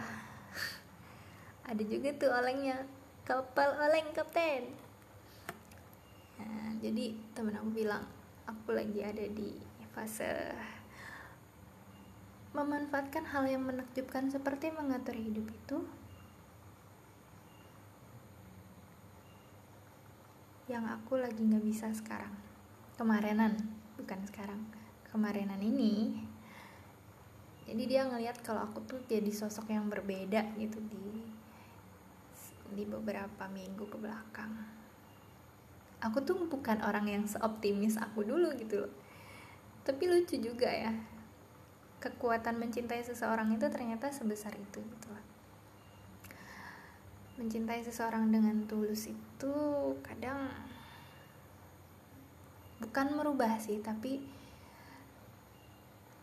ada 1.66 1.84
juga 1.84 2.10
tuh 2.16 2.32
olengnya. 2.32 2.86
Kapal 3.28 3.78
oleng 3.78 4.10
kapten. 4.16 4.74
Nah, 6.40 6.74
jadi 6.82 7.14
temen 7.36 7.54
aku 7.54 7.70
bilang 7.76 8.02
aku 8.50 8.74
lagi 8.74 9.06
ada 9.06 9.22
di 9.30 9.54
fase 9.94 10.56
memanfaatkan 12.50 13.30
hal 13.30 13.46
yang 13.46 13.62
menakjubkan 13.62 14.34
seperti 14.34 14.74
mengatur 14.74 15.14
hidup 15.14 15.46
itu. 15.46 15.78
Yang 20.66 20.86
aku 20.98 21.22
lagi 21.22 21.42
nggak 21.42 21.66
bisa 21.66 21.94
sekarang. 21.94 22.34
Kemarinan 22.98 23.54
bukan 24.02 24.20
sekarang. 24.26 24.62
Kemarinan 25.14 25.62
ini. 25.62 26.26
Jadi 27.70 27.84
dia 27.86 28.02
ngelihat 28.10 28.42
kalau 28.42 28.66
aku 28.66 28.82
tuh 28.90 28.98
jadi 29.06 29.30
sosok 29.30 29.70
yang 29.70 29.86
berbeda 29.94 30.42
gitu 30.58 30.82
di 30.90 31.22
di 32.74 32.86
beberapa 32.86 33.50
minggu 33.50 33.86
ke 33.90 33.98
belakang 33.98 34.80
aku 36.00 36.24
tuh 36.24 36.48
bukan 36.48 36.80
orang 36.84 37.12
yang 37.12 37.24
seoptimis 37.28 38.00
aku 38.00 38.24
dulu 38.24 38.56
gitu 38.56 38.88
loh. 38.88 38.94
Tapi 39.84 40.08
lucu 40.08 40.40
juga 40.40 40.68
ya 40.72 40.92
kekuatan 42.00 42.56
mencintai 42.56 43.04
seseorang 43.04 43.52
itu 43.52 43.68
ternyata 43.68 44.08
sebesar 44.08 44.56
itu 44.56 44.80
gitu 44.80 45.08
loh. 45.12 45.26
Mencintai 47.40 47.84
seseorang 47.84 48.32
dengan 48.32 48.64
tulus 48.68 49.12
itu 49.12 49.56
kadang 50.04 50.48
bukan 52.80 53.08
merubah 53.12 53.60
sih 53.60 53.84
tapi 53.84 54.24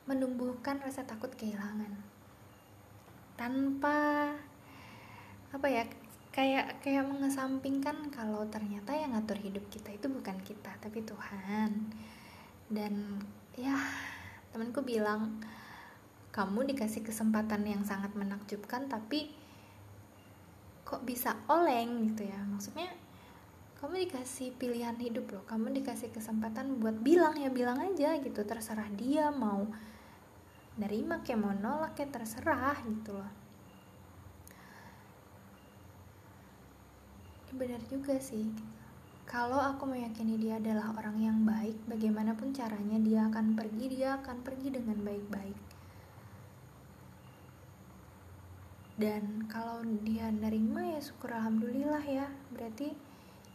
menumbuhkan 0.09 0.80
rasa 0.80 1.04
takut 1.04 1.28
kehilangan. 1.37 1.92
Tanpa 3.37 4.32
apa 5.52 5.68
ya 5.68 5.85
kayak 6.37 6.85
kayak 6.85 7.09
mengesampingkan 7.09 8.12
kalau 8.12 8.44
ternyata 8.53 8.92
yang 8.92 9.16
ngatur 9.16 9.40
hidup 9.40 9.64
kita 9.72 9.88
itu 9.96 10.05
bukan 10.12 10.37
kita 10.44 10.68
tapi 10.85 11.01
Tuhan. 11.01 11.88
Dan 12.68 13.25
ya 13.57 13.72
temanku 14.53 14.85
bilang 14.85 15.40
kamu 16.37 16.68
dikasih 16.77 17.01
kesempatan 17.01 17.64
yang 17.64 17.81
sangat 17.88 18.12
menakjubkan 18.12 18.85
tapi 18.85 19.33
kok 20.85 21.09
bisa 21.09 21.40
oleng? 21.49 22.12
Gitu 22.12 22.29
ya. 22.29 22.37
Maksudnya 22.44 22.92
kamu 23.81 24.05
dikasih 24.05 24.53
pilihan 24.61 25.01
hidup 25.01 25.33
loh. 25.33 25.44
Kamu 25.49 25.72
dikasih 25.72 26.12
kesempatan 26.12 26.85
buat 26.85 27.01
bilang 27.01 27.40
ya 27.40 27.49
bilang 27.49 27.81
aja 27.81 28.12
gitu. 28.20 28.44
Terserah 28.44 28.92
dia 28.92 29.33
mau 29.33 29.64
nerima 30.77 31.25
kayak 31.25 31.40
mau 31.40 31.57
nolak 31.57 31.96
kayak 31.96 32.12
terserah 32.12 32.77
gitu 32.85 33.16
loh 33.16 33.45
benar 37.54 37.78
juga 37.87 38.18
sih. 38.18 38.50
Kalau 39.26 39.59
aku 39.59 39.90
meyakini 39.90 40.38
dia 40.38 40.59
adalah 40.59 40.94
orang 40.94 41.18
yang 41.18 41.38
baik 41.42 41.74
bagaimanapun 41.90 42.54
caranya 42.54 42.98
dia 43.02 43.26
akan 43.26 43.59
pergi 43.59 43.87
dia 43.90 44.18
akan 44.22 44.42
pergi 44.42 44.68
dengan 44.74 44.98
baik-baik. 45.02 45.59
Dan 48.96 49.44
kalau 49.50 49.85
dia 50.06 50.32
nerima 50.32 50.80
ya 50.80 51.02
syukur 51.02 51.35
alhamdulillah 51.35 52.00
ya. 52.06 52.30
Berarti 52.54 52.94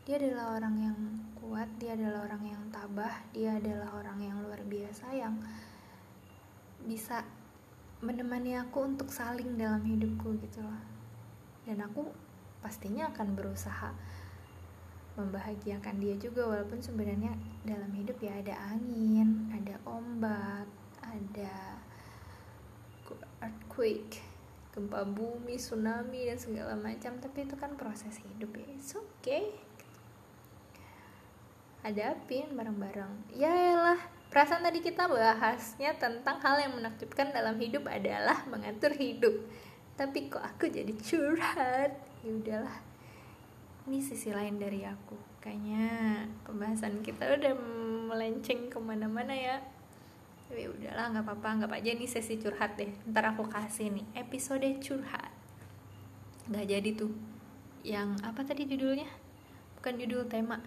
dia 0.04 0.19
adalah 0.19 0.60
orang 0.60 0.75
yang 0.75 0.97
kuat 1.39 1.69
dia 1.80 1.95
adalah 1.95 2.27
orang 2.27 2.43
yang 2.45 2.63
tabah 2.73 3.15
dia 3.32 3.58
adalah 3.58 3.89
orang 3.95 4.19
yang 4.21 4.38
luar 4.43 4.62
biasa 4.65 5.13
yang 5.13 5.39
bisa 6.86 7.21
menemani 8.01 8.58
aku 8.58 8.82
untuk 8.82 9.13
saling 9.13 9.56
dalam 9.56 9.82
hidupku 9.86 10.36
gitu 10.41 10.62
loh. 10.62 10.82
Dan 11.65 11.80
aku 11.86 12.10
pastinya 12.62 13.10
akan 13.10 13.34
berusaha 13.34 13.91
membahagiakan 15.19 16.00
dia 16.00 16.15
juga 16.15 16.47
walaupun 16.47 16.80
sebenarnya 16.80 17.36
dalam 17.67 17.91
hidup 17.91 18.15
ya 18.24 18.32
ada 18.39 18.56
angin 18.71 19.52
ada 19.52 19.76
ombak 19.84 20.65
ada 21.04 21.82
earthquake 23.41 24.32
gempa 24.71 25.04
bumi, 25.04 25.60
tsunami 25.60 26.32
dan 26.32 26.39
segala 26.39 26.74
macam. 26.80 27.19
Tapi 27.19 27.43
itu 27.43 27.56
kan 27.60 27.76
proses 27.76 28.15
hidup 28.24 28.56
ya. 28.56 28.67
It's 28.71 28.95
okay. 28.95 29.52
Hadapin 31.84 32.56
bareng-bareng. 32.56 33.36
Ya 33.36 33.52
lah 33.76 34.00
perasaan 34.32 34.63
tadi 34.63 34.80
kita 34.80 35.12
bahasnya 35.12 35.97
tentang 36.00 36.39
hal 36.39 36.56
yang 36.63 36.74
menakjubkan 36.78 37.36
dalam 37.36 37.60
hidup 37.60 37.84
adalah 37.89 38.47
mengatur 38.52 38.95
hidup. 38.95 39.34
Tapi 40.00 40.32
kok 40.32 40.41
aku 40.41 40.71
jadi 40.71 40.93
curhat 40.95 42.11
ya 42.22 42.32
udahlah. 42.32 42.78
Ini 43.90 43.98
sisi 44.02 44.30
lain 44.30 44.62
dari 44.62 44.86
aku. 44.86 45.18
Kayaknya 45.42 45.90
pembahasan 46.46 47.02
kita 47.02 47.26
udah 47.34 47.54
melenceng 48.14 48.70
ke 48.70 48.78
mana-mana 48.78 49.34
ya. 49.34 49.58
Tapi 50.46 50.70
udahlah 50.70 51.16
nggak 51.16 51.26
apa-apa 51.26 51.50
nggak 51.66 51.82
aja 51.82 51.92
nih 51.98 52.10
sesi 52.10 52.38
curhat 52.38 52.78
deh. 52.78 52.94
Ntar 53.10 53.34
aku 53.34 53.50
kasih 53.50 53.90
nih 53.90 54.06
episode 54.14 54.68
curhat. 54.80 55.34
Nggak 56.46 56.66
jadi 56.70 56.90
tuh. 56.94 57.14
Yang 57.82 58.22
apa 58.22 58.46
tadi 58.46 58.70
judulnya? 58.70 59.10
Bukan 59.82 59.98
judul 59.98 60.30
tema. 60.30 60.62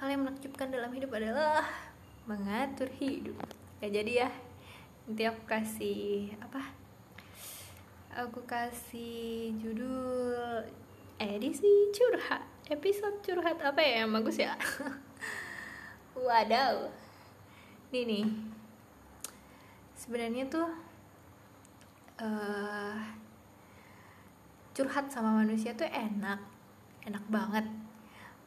Hal 0.00 0.16
yang 0.16 0.24
menakjubkan 0.24 0.72
dalam 0.72 0.88
hidup 0.96 1.12
adalah 1.12 1.60
mengatur 2.24 2.88
hidup. 2.96 3.36
Gak 3.84 3.92
jadi 3.92 4.24
ya. 4.24 4.30
Nanti 5.04 5.28
aku 5.28 5.42
kasih 5.44 6.32
apa 6.40 6.79
aku 8.10 8.42
kasih 8.42 9.54
judul 9.62 10.66
edisi 11.22 11.94
curhat 11.94 12.42
episode 12.66 13.22
curhat 13.22 13.58
apa 13.62 13.78
ya 13.82 14.06
yang 14.06 14.10
bagus 14.14 14.38
ya? 14.38 14.54
Wadaw. 16.26 16.90
Nih 17.90 18.04
nih. 18.06 18.26
Sebenarnya 19.98 20.46
tuh 20.46 20.70
uh, 22.22 22.98
curhat 24.74 25.10
sama 25.10 25.42
manusia 25.42 25.74
tuh 25.74 25.86
enak 25.86 26.38
enak 27.06 27.24
banget. 27.26 27.66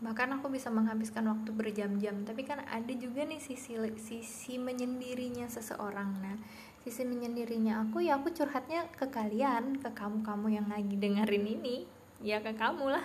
Bahkan 0.03 0.39
aku 0.39 0.51
bisa 0.51 0.67
menghabiskan 0.71 1.27
waktu 1.27 1.51
berjam-jam. 1.55 2.23
Tapi 2.27 2.43
kan 2.43 2.63
ada 2.67 2.93
juga 2.95 3.23
nih 3.23 3.39
sisi 3.39 3.75
sisi 3.99 4.59
menyendirinya 4.59 5.47
seseorang. 5.47 6.09
Nah 6.19 6.35
sisi 6.83 7.07
menyendirinya 7.07 7.87
aku 7.87 8.03
ya 8.03 8.19
aku 8.19 8.35
curhatnya 8.35 8.91
ke 8.91 9.07
kalian 9.07 9.79
ke 9.79 9.87
kamu 9.95 10.19
kamu 10.19 10.47
yang 10.51 10.67
lagi 10.67 10.95
dengerin 10.99 11.47
ini. 11.47 11.87
Ya 12.19 12.43
ke 12.43 12.51
kamu 12.51 12.91
lah. 12.91 13.03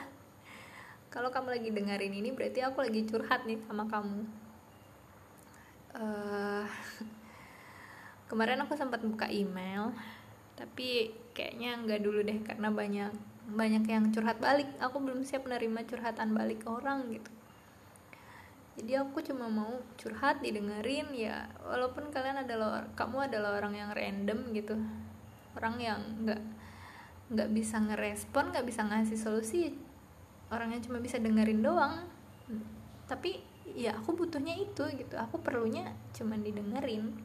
Kalau 1.15 1.31
kamu 1.31 1.55
lagi 1.55 1.71
dengerin 1.71 2.11
ini 2.11 2.35
berarti 2.35 2.59
aku 2.67 2.83
lagi 2.83 3.07
curhat 3.07 3.47
nih 3.47 3.63
sama 3.71 3.87
kamu. 3.87 4.27
Uh, 5.95 6.67
kemarin 8.31 8.59
aku 8.67 8.75
sempat 8.75 9.01
buka 9.07 9.31
email 9.31 9.95
tapi 10.59 11.15
kayaknya 11.39 11.79
nggak 11.87 12.03
dulu 12.03 12.21
deh 12.27 12.39
karena 12.43 12.75
banyak 12.75 13.15
banyak 13.55 13.85
yang 13.87 14.11
curhat 14.11 14.43
balik. 14.43 14.67
Aku 14.83 14.99
belum 14.99 15.23
siap 15.23 15.47
menerima 15.47 15.87
curhatan 15.87 16.35
balik 16.35 16.67
orang 16.67 17.15
gitu 17.15 17.38
jadi 18.79 19.03
aku 19.03 19.19
cuma 19.27 19.51
mau 19.51 19.83
curhat 19.99 20.39
didengerin 20.39 21.11
ya 21.11 21.51
walaupun 21.67 22.15
kalian 22.15 22.47
adalah 22.47 22.87
kamu 22.95 23.27
adalah 23.27 23.59
orang 23.59 23.75
yang 23.75 23.91
random 23.91 24.55
gitu. 24.55 24.79
Orang 25.59 25.83
yang 25.83 25.99
nggak 26.23 26.39
nggak 27.35 27.51
bisa 27.51 27.83
ngerespon 27.83 28.55
nggak 28.55 28.65
bisa 28.65 28.87
ngasih 28.87 29.19
solusi 29.19 29.75
orangnya 30.49 30.79
cuma 30.87 31.03
bisa 31.03 31.19
dengerin 31.19 31.61
doang. 31.61 32.07
Tapi 33.11 33.43
ya 33.75 33.99
aku 33.99 34.15
butuhnya 34.15 34.55
itu 34.55 34.87
gitu. 34.95 35.19
Aku 35.19 35.43
perlunya 35.43 35.91
cuma 36.15 36.39
didengerin. 36.39 37.19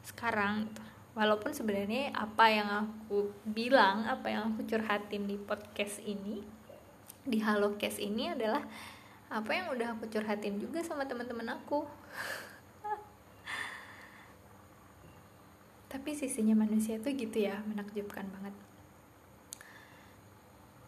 Sekarang 0.00 0.72
gitu. 0.72 0.82
Walaupun 1.14 1.54
sebenarnya 1.54 2.10
apa 2.10 2.50
yang 2.50 2.66
aku 2.66 3.30
bilang 3.46 4.02
apa 4.02 4.34
yang 4.34 4.50
aku 4.50 4.66
curhatin 4.66 5.30
di 5.30 5.38
podcast 5.38 6.02
ini 6.02 6.42
di 7.22 7.38
halo 7.38 7.78
case 7.78 8.02
ini 8.02 8.34
adalah 8.34 8.66
apa 9.28 9.50
yang 9.52 9.72
udah 9.72 9.96
aku 9.96 10.08
curhatin 10.08 10.60
juga 10.60 10.84
sama 10.84 11.08
teman-teman 11.08 11.56
aku 11.56 11.84
tapi 15.92 16.10
sisinya 16.12 16.56
manusia 16.58 17.00
tuh 17.00 17.12
gitu 17.14 17.44
ya 17.44 17.60
menakjubkan 17.64 18.26
banget 18.28 18.54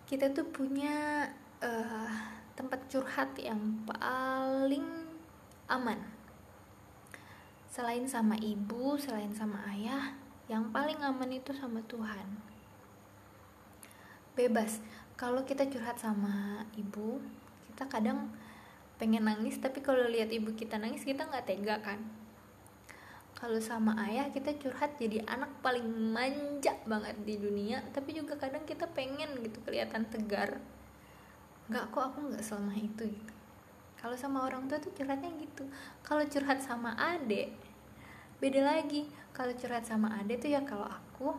kita 0.07 0.31
tuh 0.31 0.46
punya 0.51 1.29
uh, 1.61 2.12
tempat 2.55 2.87
curhat 2.88 3.35
yang 3.40 3.59
paling 3.85 4.87
aman 5.66 6.16
selain 7.77 8.09
sama 8.09 8.40
ibu, 8.40 8.96
selain 8.96 9.37
sama 9.37 9.61
ayah, 9.68 10.16
yang 10.49 10.72
paling 10.72 10.96
aman 11.05 11.29
itu 11.29 11.53
sama 11.53 11.85
Tuhan. 11.85 12.25
Bebas. 14.33 14.81
Kalau 15.20 15.44
kita 15.44 15.68
curhat 15.68 16.01
sama 16.01 16.64
ibu, 16.72 17.20
kita 17.77 17.85
kadang 17.93 18.33
pengen 18.97 19.29
nangis, 19.29 19.61
tapi 19.61 19.85
kalau 19.85 20.09
lihat 20.09 20.33
ibu 20.33 20.57
kita 20.57 20.81
nangis 20.81 21.05
kita 21.05 21.29
nggak 21.29 21.45
tega 21.45 21.77
kan. 21.85 22.01
Kalau 23.37 23.61
sama 23.61 23.93
ayah 24.09 24.33
kita 24.33 24.57
curhat 24.57 24.97
jadi 24.97 25.21
anak 25.29 25.61
paling 25.61 25.85
manja 25.85 26.73
banget 26.89 27.21
di 27.29 27.37
dunia, 27.37 27.85
tapi 27.93 28.17
juga 28.17 28.41
kadang 28.41 28.65
kita 28.65 28.89
pengen 28.97 29.45
gitu 29.45 29.61
kelihatan 29.61 30.09
tegar. 30.09 30.57
Nggak 31.69 31.93
kok 31.93 32.05
aku 32.17 32.33
nggak 32.33 32.41
selama 32.41 32.73
itu 32.81 33.12
gitu 33.12 33.37
kalau 34.07 34.17
sama 34.17 34.45
orang 34.47 34.69
tua 34.69 34.79
tuh 34.79 34.95
curhatnya 34.95 35.33
gitu 35.41 35.67
kalau 36.07 36.23
curhat 36.29 36.62
sama 36.62 36.95
adik 36.95 37.51
beda 38.39 38.62
lagi 38.62 39.09
kalau 39.33 39.51
curhat 39.57 39.83
sama 39.83 40.12
ade 40.21 40.37
tuh 40.37 40.53
ya 40.53 40.61
kalau 40.62 40.87
aku 40.87 41.35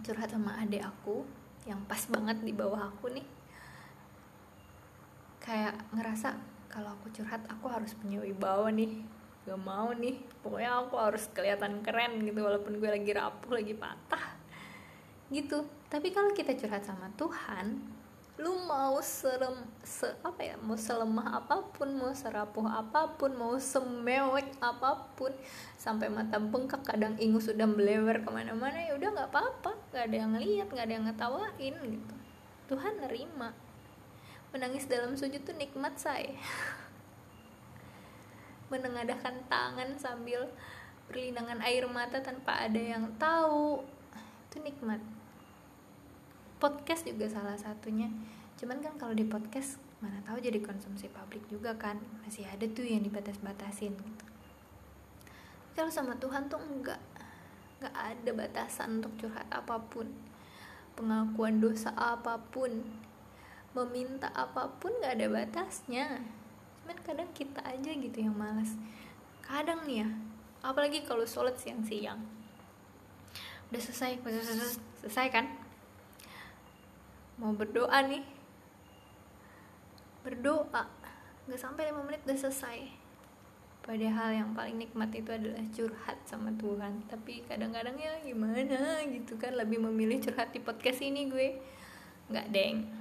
curhat 0.00 0.30
sama 0.30 0.56
ade 0.62 0.78
aku 0.80 1.26
yang 1.66 1.84
pas 1.84 2.00
banget 2.08 2.40
di 2.46 2.54
bawah 2.54 2.88
aku 2.88 3.12
nih 3.12 3.26
kayak 5.50 5.74
ngerasa 5.90 6.38
kalau 6.70 6.94
aku 6.94 7.10
curhat 7.10 7.42
aku 7.50 7.66
harus 7.66 7.90
punya 7.98 8.22
wibawa 8.22 8.70
nih. 8.70 9.02
Gak 9.42 9.58
mau 9.58 9.90
nih. 9.90 10.22
Pokoknya 10.46 10.78
aku 10.78 10.94
harus 10.94 11.26
kelihatan 11.34 11.82
keren 11.82 12.22
gitu 12.22 12.38
walaupun 12.46 12.78
gue 12.78 12.86
lagi 12.86 13.10
rapuh 13.10 13.58
lagi 13.58 13.74
patah. 13.74 14.38
Gitu. 15.26 15.66
Tapi 15.90 16.14
kalau 16.14 16.30
kita 16.30 16.54
curhat 16.54 16.86
sama 16.86 17.10
Tuhan 17.18 17.98
lu 18.40 18.56
mau 18.64 18.96
serem 19.04 19.52
se 19.84 20.08
apa 20.24 20.40
ya 20.40 20.56
mau 20.64 20.72
selemah 20.72 21.44
apa 21.44 21.60
pun 21.76 21.92
mau 21.92 22.08
serapuh 22.08 22.64
apa 22.64 23.12
pun 23.20 23.36
mau 23.36 23.52
semewek 23.60 24.56
apa 24.64 25.12
pun 25.12 25.28
sampai 25.76 26.08
mata 26.08 26.40
bengkak 26.40 26.80
kadang 26.80 27.20
ingus 27.20 27.52
sudah 27.52 27.68
melebar 27.68 28.24
ke 28.24 28.32
mana-mana 28.32 28.80
ya 28.80 28.96
udah 28.96 29.12
nggak 29.12 29.28
apa-apa. 29.34 29.76
Nggak 29.90 30.04
ada 30.06 30.16
yang 30.16 30.32
lihat 30.38 30.68
nggak 30.70 30.86
ada 30.86 30.94
yang 30.94 31.04
ngetawain 31.10 31.74
gitu. 31.90 32.14
Tuhan 32.70 32.94
nerima 33.02 33.50
menangis 34.50 34.90
dalam 34.90 35.14
sujud 35.14 35.42
tuh 35.46 35.54
nikmat 35.54 35.94
saya 35.94 36.34
menengadahkan 38.70 39.50
tangan 39.50 39.98
sambil 39.98 40.46
berlinangan 41.10 41.58
air 41.66 41.84
mata 41.90 42.22
tanpa 42.22 42.70
ada 42.70 42.78
yang 42.78 43.10
tahu. 43.18 43.82
Itu 44.46 44.62
nikmat. 44.62 45.02
Podcast 46.62 47.02
juga 47.02 47.26
salah 47.26 47.58
satunya. 47.58 48.06
Cuman 48.54 48.78
kan 48.78 48.94
kalau 48.94 49.12
di 49.12 49.26
podcast 49.26 49.82
mana 49.98 50.22
tahu 50.22 50.38
jadi 50.38 50.62
konsumsi 50.62 51.10
publik 51.10 51.42
juga 51.50 51.74
kan. 51.74 51.98
Masih 52.22 52.46
ada 52.46 52.62
tuh 52.70 52.86
yang 52.86 53.02
dibatas-batasin 53.02 53.98
gitu. 53.98 54.24
Kalau 55.74 55.90
sama 55.90 56.14
Tuhan 56.22 56.46
tuh 56.46 56.62
enggak. 56.62 57.02
Enggak 57.82 57.94
ada 57.98 58.30
batasan 58.30 59.02
untuk 59.02 59.12
curhat 59.18 59.50
apa 59.50 59.82
pun. 59.82 60.06
Pengakuan 60.94 61.58
dosa 61.58 61.90
apa 61.98 62.38
pun 62.38 62.86
meminta 63.70 64.30
apa 64.34 64.66
pun 64.82 64.90
nggak 64.98 65.14
ada 65.18 65.26
batasnya. 65.30 66.06
Cuman 66.82 66.98
kadang 67.06 67.30
kita 67.30 67.62
aja 67.62 67.90
gitu 67.94 68.18
yang 68.18 68.34
malas 68.34 68.74
kadang 69.50 69.82
nih 69.82 70.06
ya 70.06 70.08
apalagi 70.62 71.02
kalau 71.02 71.24
sholat 71.24 71.56
siang-siang. 71.56 72.20
Udah 73.70 73.80
selesai 73.80 74.20
selesai 75.02 75.26
kan? 75.32 75.46
Mau 77.40 77.56
berdoa 77.56 78.04
nih. 78.04 78.22
Berdoa 80.20 80.84
nggak 81.48 81.60
sampai 81.60 81.90
lima 81.90 82.04
menit 82.04 82.22
udah 82.28 82.38
selesai. 82.38 82.78
Padahal 83.80 84.36
yang 84.36 84.52
paling 84.52 84.76
nikmat 84.76 85.08
itu 85.16 85.32
adalah 85.32 85.64
curhat 85.72 86.18
sama 86.28 86.52
Tuhan. 86.60 87.08
Tapi 87.08 87.42
kadang-kadang 87.48 87.96
ya 87.96 88.12
gimana 88.22 89.00
gitu 89.08 89.40
kan 89.40 89.56
lebih 89.56 89.80
memilih 89.80 90.20
curhat 90.20 90.52
di 90.52 90.60
podcast 90.60 91.00
ini 91.00 91.26
gue. 91.32 91.56
Nggak 92.30 92.46
deng 92.52 92.99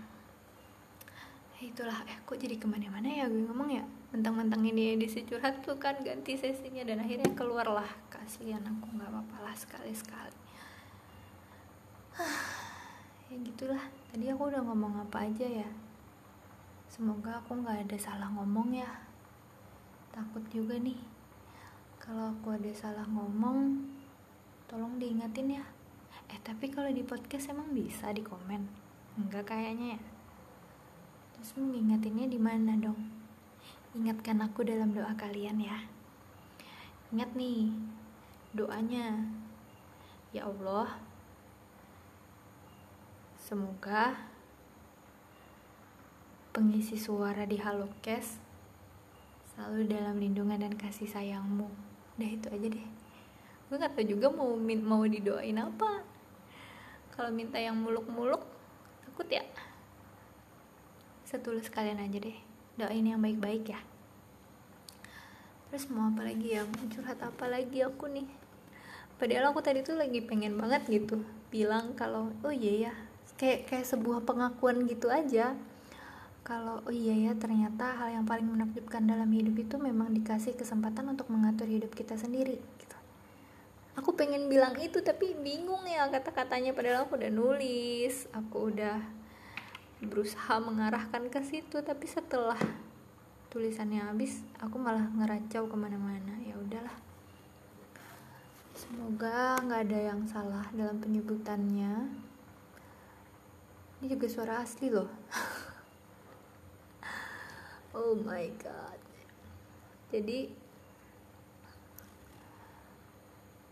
itulah 1.68 2.00
eh 2.08 2.16
kok 2.24 2.40
jadi 2.40 2.56
ke 2.56 2.64
mana-mana 2.64 3.12
ya? 3.12 3.28
Gue 3.28 3.44
ngomong 3.44 3.68
ya 3.68 3.84
mentang-mentang 4.16 4.64
ini 4.64 4.96
edisi 4.96 5.28
curhat 5.28 5.60
tuh 5.60 5.76
kan 5.76 6.00
ganti 6.00 6.40
sesinya. 6.40 6.88
Dan 6.88 7.04
akhirnya 7.04 7.28
keluarlah 7.36 7.88
kasihan 8.08 8.64
aku 8.64 8.88
nggak 8.96 9.12
apa-apa 9.12 9.38
lah 9.44 9.56
sekali-sekali. 9.56 10.40
Ya 13.30 13.38
gitulah. 13.46 13.84
Tadi 14.10 14.26
aku 14.26 14.50
udah 14.50 14.66
ngomong 14.66 15.06
apa 15.06 15.30
aja 15.30 15.46
ya. 15.46 15.70
Semoga 16.90 17.38
aku 17.38 17.62
nggak 17.62 17.86
ada 17.86 17.98
salah 18.02 18.26
ngomong 18.34 18.74
ya. 18.74 18.90
Takut 20.10 20.42
juga 20.50 20.82
nih. 20.82 20.98
Kalau 22.02 22.34
aku 22.34 22.58
ada 22.58 22.74
salah 22.74 23.06
ngomong 23.06 23.86
tolong 24.66 24.98
diingatin 24.98 25.62
ya. 25.62 25.66
Eh 26.26 26.42
tapi 26.42 26.74
kalau 26.74 26.90
di 26.90 27.06
podcast 27.06 27.54
emang 27.54 27.70
bisa 27.70 28.10
di 28.10 28.26
komen? 28.26 28.66
Enggak 29.22 29.54
kayaknya 29.54 29.94
ya 29.94 30.02
terus 31.40 31.56
mengingatinnya 31.56 32.28
di 32.28 32.40
mana 32.40 32.76
dong 32.76 33.00
ingatkan 33.96 34.44
aku 34.44 34.68
dalam 34.68 34.92
doa 34.92 35.16
kalian 35.16 35.64
ya 35.64 35.88
ingat 37.16 37.32
nih 37.34 37.72
doanya 38.52 39.24
ya 40.36 40.46
Allah 40.46 41.00
Semoga 43.50 44.14
pengisi 46.54 47.02
suara 47.02 47.50
di 47.50 47.58
Halokes 47.58 48.38
selalu 49.50 49.90
dalam 49.90 50.22
lindungan 50.22 50.62
dan 50.62 50.78
kasih 50.78 51.10
sayangmu. 51.10 51.66
Udah 52.14 52.30
itu 52.30 52.46
aja 52.46 52.68
deh. 52.70 52.88
Gue 53.66 53.82
gak 53.82 53.98
tau 53.98 54.06
juga 54.06 54.30
mau 54.30 54.54
mau 54.86 55.02
didoain 55.02 55.58
apa. 55.58 56.06
Kalau 57.10 57.34
minta 57.34 57.58
yang 57.58 57.74
muluk-muluk, 57.74 58.46
takut 59.02 59.26
ya. 59.34 59.42
Setulus 61.30 61.70
kalian 61.70 62.02
aja 62.02 62.18
deh. 62.18 62.38
Doain 62.82 63.06
yang 63.06 63.22
baik-baik 63.22 63.78
ya. 63.78 63.80
Terus 65.70 65.86
mau 65.94 66.10
apa 66.10 66.26
lagi 66.26 66.58
ya? 66.58 66.66
Mau 66.66 66.90
curhat 66.90 67.22
apa 67.22 67.46
lagi 67.46 67.86
aku 67.86 68.10
nih? 68.10 68.26
padahal 69.20 69.52
aku 69.52 69.60
tadi 69.60 69.84
tuh 69.84 70.00
lagi 70.00 70.24
pengen 70.24 70.56
banget 70.56 70.88
gitu 70.88 71.20
bilang 71.52 71.92
kalau 72.00 72.32
oh 72.48 72.56
iya 72.56 72.88
ya 72.88 72.94
kayak 73.36 73.68
kayak 73.68 73.86
sebuah 73.86 74.24
pengakuan 74.24 74.88
gitu 74.88 75.12
aja 75.12 75.60
kalau 76.48 76.80
oh 76.88 76.96
iya 76.96 77.30
ya 77.30 77.32
ternyata 77.36 78.00
hal 78.00 78.16
yang 78.16 78.24
paling 78.24 78.48
menakjubkan 78.48 79.04
dalam 79.04 79.28
hidup 79.36 79.60
itu 79.60 79.76
memang 79.76 80.16
dikasih 80.16 80.56
kesempatan 80.56 81.12
untuk 81.12 81.28
mengatur 81.28 81.68
hidup 81.68 81.92
kita 81.92 82.16
sendiri 82.16 82.64
gitu 82.80 82.98
aku 84.00 84.16
pengen 84.16 84.48
bilang 84.48 84.80
itu 84.80 85.04
tapi 85.04 85.36
bingung 85.36 85.84
ya 85.84 86.08
kata-katanya 86.08 86.72
padahal 86.72 87.04
aku 87.04 87.20
udah 87.20 87.32
nulis 87.36 88.24
aku 88.32 88.72
udah 88.72 89.04
berusaha 90.00 90.64
mengarahkan 90.64 91.28
ke 91.28 91.44
situ 91.44 91.84
tapi 91.84 92.08
setelah 92.08 92.56
tulisannya 93.52 94.00
habis 94.06 94.40
aku 94.62 94.80
malah 94.80 95.10
ngeracau 95.12 95.68
ke 95.68 95.76
mana-mana. 95.76 96.40
Ya 96.46 96.56
udahlah. 96.56 96.96
Semoga 98.78 99.60
nggak 99.60 99.82
ada 99.92 100.00
yang 100.16 100.22
salah 100.24 100.66
dalam 100.72 101.04
penyebutannya. 101.04 102.08
Ini 104.00 104.06
juga 104.08 104.28
suara 104.32 104.64
asli 104.64 104.88
loh. 104.88 105.10
Oh 107.90 108.14
my 108.14 108.46
god. 108.62 109.02
Jadi 110.14 110.46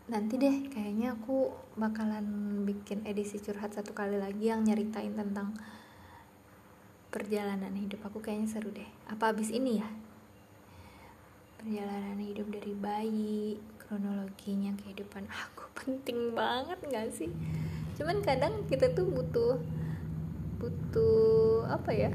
nanti 0.09 0.41
deh 0.41 0.73
kayaknya 0.73 1.13
aku 1.13 1.53
bakalan 1.77 2.25
bikin 2.65 3.05
edisi 3.05 3.37
curhat 3.37 3.77
satu 3.77 3.93
kali 3.93 4.17
lagi 4.17 4.49
yang 4.49 4.65
nyeritain 4.65 5.13
tentang 5.13 5.53
perjalanan 7.17 7.73
hidup 7.73 8.05
aku 8.05 8.21
kayaknya 8.21 8.45
seru 8.45 8.69
deh. 8.69 8.85
Apa 9.09 9.33
abis 9.33 9.49
ini 9.49 9.81
ya? 9.81 9.89
Perjalanan 11.57 12.21
hidup 12.21 12.45
dari 12.53 12.77
bayi 12.77 13.57
kronologinya 13.81 14.77
kehidupan 14.77 15.25
aku 15.25 15.65
penting 15.81 16.37
banget 16.37 16.77
gak 16.85 17.09
sih? 17.09 17.33
Cuman 17.97 18.21
kadang 18.21 18.69
kita 18.69 18.93
tuh 18.93 19.09
butuh 19.09 19.57
butuh 20.61 21.65
apa 21.65 21.89
ya? 21.89 22.13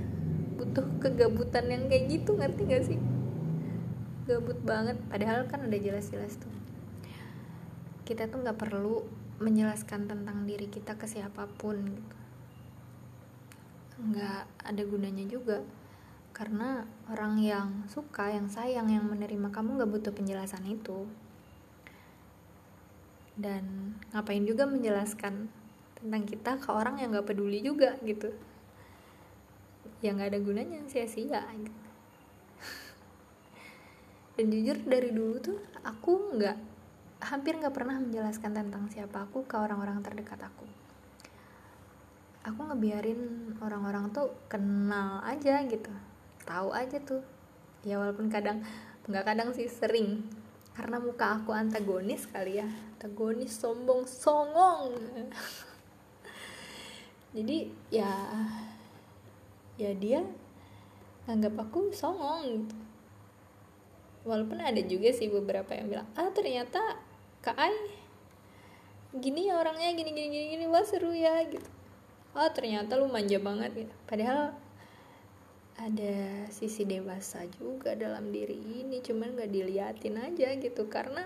Butuh 0.54 0.86
kegabutan 1.02 1.66
yang 1.66 1.90
kayak 1.90 2.06
gitu 2.06 2.38
ngerti 2.38 2.62
gak 2.70 2.86
sih? 2.86 2.98
Gabut 4.30 4.62
banget. 4.62 5.02
Padahal 5.10 5.50
kan 5.50 5.66
udah 5.66 5.80
jelas-jelas 5.82 6.38
tuh. 6.38 6.54
Kita 8.06 8.30
tuh 8.30 8.46
nggak 8.46 8.54
perlu 8.54 9.02
menjelaskan 9.42 10.06
tentang 10.06 10.46
diri 10.46 10.70
kita 10.70 10.94
ke 10.94 11.10
siapa 11.10 11.50
pun 11.58 11.82
gitu 11.82 12.21
nggak 14.02 14.66
ada 14.66 14.82
gunanya 14.82 15.24
juga. 15.30 15.62
Karena 16.32 16.82
orang 17.12 17.38
yang 17.38 17.68
suka 17.86 18.32
yang 18.32 18.48
sayang 18.48 18.88
yang 18.88 19.04
menerima 19.06 19.52
kamu 19.52 19.78
nggak 19.78 19.92
butuh 19.92 20.12
penjelasan 20.16 20.64
itu. 20.66 21.06
Dan 23.38 23.96
ngapain 24.10 24.42
juga 24.42 24.66
menjelaskan 24.66 25.48
tentang 25.96 26.22
kita 26.26 26.58
ke 26.58 26.68
orang 26.72 26.98
yang 26.98 27.14
nggak 27.14 27.30
peduli 27.30 27.62
juga 27.62 27.94
gitu. 28.02 28.34
Ya 30.02 30.10
nggak 30.16 30.34
ada 30.34 30.40
gunanya 30.42 30.82
sia-sia 30.90 31.46
gitu. 31.54 31.82
dan 34.36 34.46
jujur 34.50 34.76
dari 34.82 35.14
dulu 35.14 35.36
tuh 35.38 35.58
aku 35.86 36.34
nggak 36.34 36.58
hampir 37.22 37.54
nggak 37.54 37.74
pernah 37.74 38.02
menjelaskan 38.02 38.50
tentang 38.50 38.90
siapa 38.90 39.30
aku 39.30 39.46
ke 39.46 39.54
orang-orang 39.54 40.02
terdekat 40.02 40.42
aku 40.42 40.66
aku 42.42 42.60
ngebiarin 42.66 43.54
orang-orang 43.62 44.10
tuh 44.10 44.34
kenal 44.50 45.22
aja 45.22 45.62
gitu 45.66 45.90
tahu 46.42 46.74
aja 46.74 46.98
tuh. 47.02 47.22
Ya 47.82 47.98
walaupun 47.98 48.30
kadang 48.30 48.62
nggak 49.06 49.24
kadang 49.26 49.48
sih 49.54 49.66
sering. 49.70 50.26
Karena 50.72 50.96
muka 50.96 51.36
aku 51.36 51.52
antagonis 51.52 52.24
kali 52.28 52.62
ya 52.62 52.66
antagonis 52.66 53.54
sombong 53.54 54.08
songong. 54.08 54.96
Jadi 57.36 57.72
ya 57.88 58.10
ya 59.80 59.90
dia 59.96 60.20
anggap 61.24 61.56
aku 61.68 61.94
songong 61.94 62.66
gitu. 62.66 62.76
Walaupun 64.22 64.62
ada 64.62 64.78
juga 64.86 65.10
sih 65.10 65.26
beberapa 65.26 65.74
yang 65.74 65.90
bilang 65.90 66.08
ah 66.14 66.30
ternyata 66.30 66.78
kak 67.42 67.58
Ai 67.58 67.74
gini 69.12 69.50
ya 69.50 69.60
orangnya 69.60 69.92
gini 69.92 70.14
gini 70.14 70.28
gini 70.30 70.46
gini 70.56 70.64
wah 70.70 70.86
seru 70.86 71.12
ya 71.12 71.42
gitu 71.50 71.81
oh 72.32 72.48
ternyata 72.52 72.96
lu 72.96 73.08
manja 73.08 73.36
banget 73.36 73.86
gitu 73.86 73.94
padahal 74.08 74.56
ada 75.82 76.46
sisi 76.52 76.86
dewasa 76.86 77.42
juga 77.58 77.98
dalam 77.98 78.30
diri 78.30 78.54
ini 78.54 79.02
cuman 79.02 79.34
gak 79.34 79.50
diliatin 79.50 80.14
aja 80.20 80.54
gitu. 80.54 80.86
Karena 80.86 81.24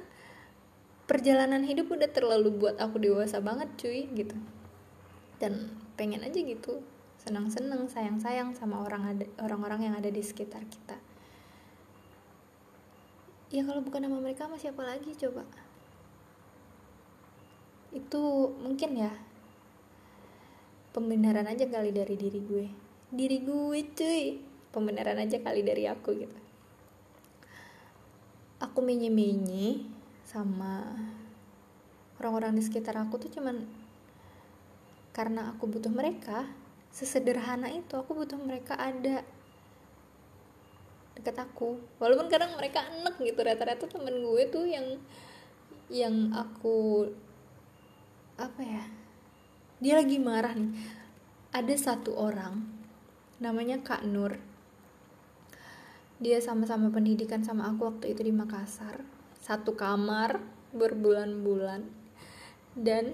perjalanan 1.05 1.61
hidup 1.67 1.93
udah 1.93 2.09
terlalu 2.09 2.55
buat 2.55 2.81
aku 2.81 2.97
dewasa 3.03 3.43
banget 3.45 3.69
cuy 3.77 4.09
gitu. 4.17 4.37
Dan 5.37 5.77
pengen 6.01 6.25
aja 6.25 6.41
gitu 6.41 6.81
senang-senang 7.21 7.91
sayang-sayang 7.91 8.55
sama 8.55 8.87
orang 8.87 9.03
ada 9.19 9.27
orang-orang 9.43 9.91
yang 9.91 9.95
ada 9.99 10.09
di 10.09 10.23
sekitar 10.23 10.63
kita. 10.65 10.97
Ya 13.51 13.63
kalau 13.67 13.83
bukan 13.83 14.07
nama 14.07 14.19
mereka 14.23 14.47
masih 14.49 14.71
siapa 14.71 14.83
lagi 14.87 15.11
coba? 15.19 15.45
Itu 17.93 18.55
mungkin 18.63 18.95
ya 18.97 19.13
pembenaran 20.97 21.45
aja 21.45 21.69
kali 21.69 21.93
dari 21.93 22.17
diri 22.17 22.41
gue. 22.41 22.67
Diri 23.13 23.45
gue 23.45 23.81
cuy. 23.93 24.41
Pembenaran 24.73 25.21
aja 25.21 25.37
kali 25.45 25.61
dari 25.61 25.85
aku 25.85 26.17
gitu. 26.17 26.39
Aku 28.65 28.81
menye-menye 28.81 29.85
sama 30.25 30.97
orang-orang 32.17 32.57
di 32.57 32.65
sekitar 32.65 32.97
aku 32.97 33.21
tuh 33.21 33.29
cuman 33.29 33.69
karena 35.13 35.53
aku 35.53 35.69
butuh 35.69 35.93
mereka 35.93 36.49
sesederhana 36.89 37.69
itu 37.69 37.93
aku 37.93 38.17
butuh 38.17 38.41
mereka 38.41 38.81
ada 38.81 39.21
dekat 41.13 41.37
aku. 41.45 41.77
Walaupun 42.01 42.33
kadang 42.33 42.57
mereka 42.57 42.89
enek 42.89 43.21
gitu 43.21 43.41
rata-rata 43.45 43.85
temen 43.85 44.17
gue 44.25 44.43
tuh 44.49 44.65
yang 44.65 44.97
yang 45.93 46.33
aku 46.33 47.09
apa 48.37 48.61
ya 48.65 48.85
dia 49.77 50.01
lagi 50.01 50.17
marah 50.17 50.57
nih. 50.57 50.73
Ada 51.53 51.77
satu 51.77 52.17
orang 52.17 52.65
namanya 53.37 53.77
Kak 53.85 54.09
Nur. 54.09 54.41
Dia 56.17 56.41
sama-sama 56.41 56.89
pendidikan 56.89 57.45
sama 57.45 57.69
aku 57.69 57.93
waktu 57.93 58.17
itu 58.17 58.25
di 58.25 58.33
Makassar. 58.33 59.05
Satu 59.37 59.77
kamar 59.77 60.41
berbulan-bulan. 60.73 61.85
Dan 62.73 63.13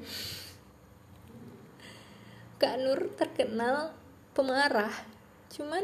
Kak 2.62 2.79
Nur 2.79 3.11
terkenal 3.18 3.98
pemarah. 4.31 4.94
Cuman 5.51 5.83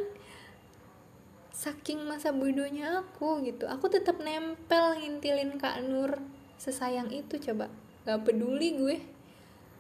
saking 1.51 2.07
masa 2.07 2.31
bodohnya 2.31 3.03
aku 3.03 3.43
gitu. 3.43 3.67
Aku 3.67 3.91
tetap 3.91 4.23
nempel 4.23 4.95
ngintilin 5.03 5.59
Kak 5.59 5.83
Nur 5.83 6.23
sesayang 6.55 7.11
itu 7.11 7.35
coba. 7.43 7.67
Gak 8.07 8.31
peduli 8.31 8.79
gue 8.79 9.18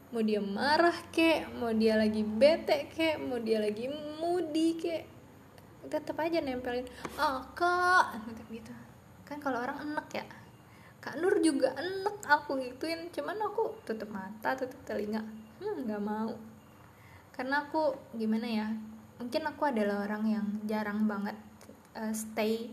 mau 0.08 0.24
dia 0.24 0.40
marah 0.40 0.96
kek 1.12 1.52
mau 1.60 1.68
dia 1.76 2.00
lagi 2.00 2.24
bete 2.24 2.88
kek 2.88 3.20
mau 3.20 3.36
dia 3.36 3.60
lagi 3.60 3.88
moody 4.20 4.68
kek. 4.80 5.04
Tetap 5.88 6.16
aja 6.20 6.40
nempelin 6.40 6.84
ah 7.16 7.44
kak 7.52 8.20
gitu 8.48 8.72
kan 9.28 9.36
kalau 9.40 9.60
orang 9.60 9.76
enek 9.84 10.24
ya. 10.24 10.26
Kak 10.98 11.20
Nur 11.20 11.38
juga 11.44 11.76
enek 11.76 12.24
aku 12.24 12.58
gituin. 12.58 13.12
Cuman 13.12 13.36
aku 13.44 13.76
tutup 13.84 14.08
mata 14.08 14.56
tutup 14.56 14.80
telinga. 14.88 15.20
Hmm 15.60 15.84
nggak 15.84 16.02
mau. 16.02 16.32
Karena 17.36 17.68
aku 17.68 17.94
gimana 18.16 18.48
ya 18.48 18.66
mungkin 19.20 19.42
aku 19.50 19.62
adalah 19.68 20.06
orang 20.06 20.24
yang 20.30 20.46
jarang 20.64 21.04
banget 21.10 21.36
uh, 21.94 22.14
stay 22.16 22.72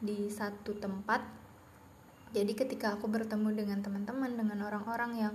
di 0.00 0.32
satu 0.32 0.72
tempat. 0.80 1.20
Jadi 2.30 2.52
ketika 2.54 2.94
aku 2.94 3.10
bertemu 3.10 3.52
dengan 3.52 3.78
teman-teman 3.82 4.38
dengan 4.38 4.64
orang-orang 4.64 5.12
yang 5.18 5.34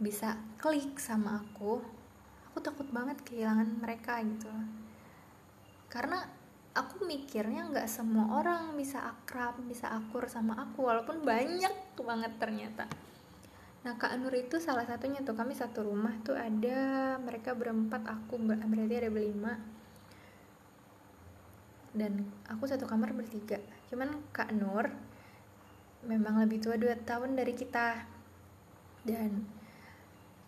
bisa 0.00 0.40
klik 0.56 0.96
sama 0.96 1.44
aku 1.44 2.00
aku 2.50 2.58
takut 2.66 2.88
banget 2.90 3.22
kehilangan 3.22 3.78
mereka 3.78 4.18
gitu. 4.26 4.50
Karena 5.86 6.18
aku 6.74 7.06
mikirnya 7.06 7.70
nggak 7.70 7.86
semua 7.86 8.42
orang 8.42 8.74
bisa 8.74 9.06
akrab 9.06 9.58
bisa 9.70 9.86
akur 9.90 10.26
sama 10.26 10.58
aku 10.58 10.82
walaupun 10.82 11.22
banyak 11.22 11.94
banget 11.94 12.32
ternyata. 12.42 12.90
Nah 13.86 13.94
Kak 13.96 14.18
Nur 14.18 14.34
itu 14.34 14.58
salah 14.58 14.84
satunya 14.84 15.22
tuh 15.22 15.38
kami 15.38 15.54
satu 15.54 15.86
rumah 15.86 16.12
tuh 16.26 16.36
ada 16.36 17.16
mereka 17.22 17.54
berempat 17.54 18.02
aku 18.04 18.36
berarti 18.42 18.94
ada 18.98 19.10
berlima. 19.14 19.54
Dan 21.94 22.26
aku 22.50 22.66
satu 22.66 22.86
kamar 22.86 23.14
bertiga. 23.14 23.62
Cuman 23.88 24.10
Kak 24.34 24.50
Nur 24.52 24.90
memang 26.02 26.42
lebih 26.42 26.58
tua 26.58 26.74
dua 26.74 26.98
tahun 26.98 27.38
dari 27.38 27.54
kita. 27.54 28.04
Dan 29.00 29.59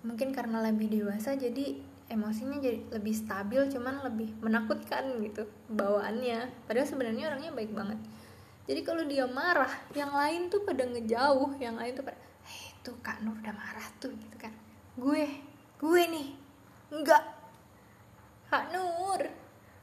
mungkin 0.03 0.35
karena 0.35 0.59
lebih 0.67 0.91
dewasa 0.91 1.39
jadi 1.39 1.79
emosinya 2.11 2.59
jadi 2.61 2.79
lebih 2.93 3.15
stabil 3.17 3.63
cuman 3.73 4.05
lebih 4.05 4.35
menakutkan 4.43 5.17
gitu 5.23 5.49
bawaannya. 5.73 6.51
Padahal 6.69 6.85
sebenarnya 6.85 7.33
orangnya 7.33 7.53
baik 7.55 7.73
banget. 7.73 7.99
Jadi 8.69 8.81
kalau 8.85 9.03
dia 9.09 9.25
marah 9.27 9.71
yang 9.97 10.13
lain 10.13 10.53
tuh 10.53 10.63
pada 10.63 10.85
ngejauh 10.87 11.57
yang 11.59 11.79
lain 11.79 11.97
tuh 11.97 12.05
pada 12.05 12.21
tuh 12.83 12.99
kak 13.01 13.23
Nur 13.23 13.39
udah 13.39 13.55
marah 13.55 13.87
tuh 14.03 14.11
gitu 14.13 14.37
kan. 14.37 14.53
Gue 14.99 15.25
gue 15.81 16.03
nih. 16.11 16.29
Enggak. 16.93 17.25
Kak 18.51 18.75
Nur 18.75 19.23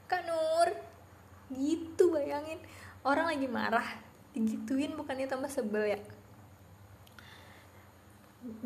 kak 0.06 0.22
Nur. 0.28 0.68
Gitu 1.50 2.04
bayangin. 2.14 2.62
Orang 3.02 3.26
lagi 3.32 3.48
marah 3.48 3.88
digituin 4.30 4.94
bukannya 4.94 5.26
tambah 5.26 5.50
sebel 5.50 5.96
ya? 5.96 6.00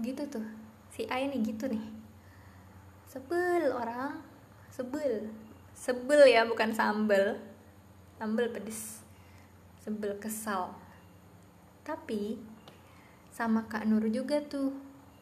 Gitu 0.02 0.20
tuh 0.28 0.63
si 0.94 1.02
A 1.10 1.18
ini 1.18 1.42
gitu 1.42 1.66
nih. 1.66 1.82
Sebel 3.10 3.74
orang. 3.74 4.22
Sebel. 4.70 5.26
Sebel 5.74 6.22
ya 6.30 6.46
bukan 6.46 6.70
sambel. 6.70 7.34
Sambel 8.14 8.54
pedes. 8.54 9.02
Sebel 9.82 10.14
kesal. 10.22 10.70
Tapi 11.82 12.38
sama 13.34 13.66
Kak 13.66 13.90
Nur 13.90 14.06
juga 14.06 14.38
tuh 14.38 14.70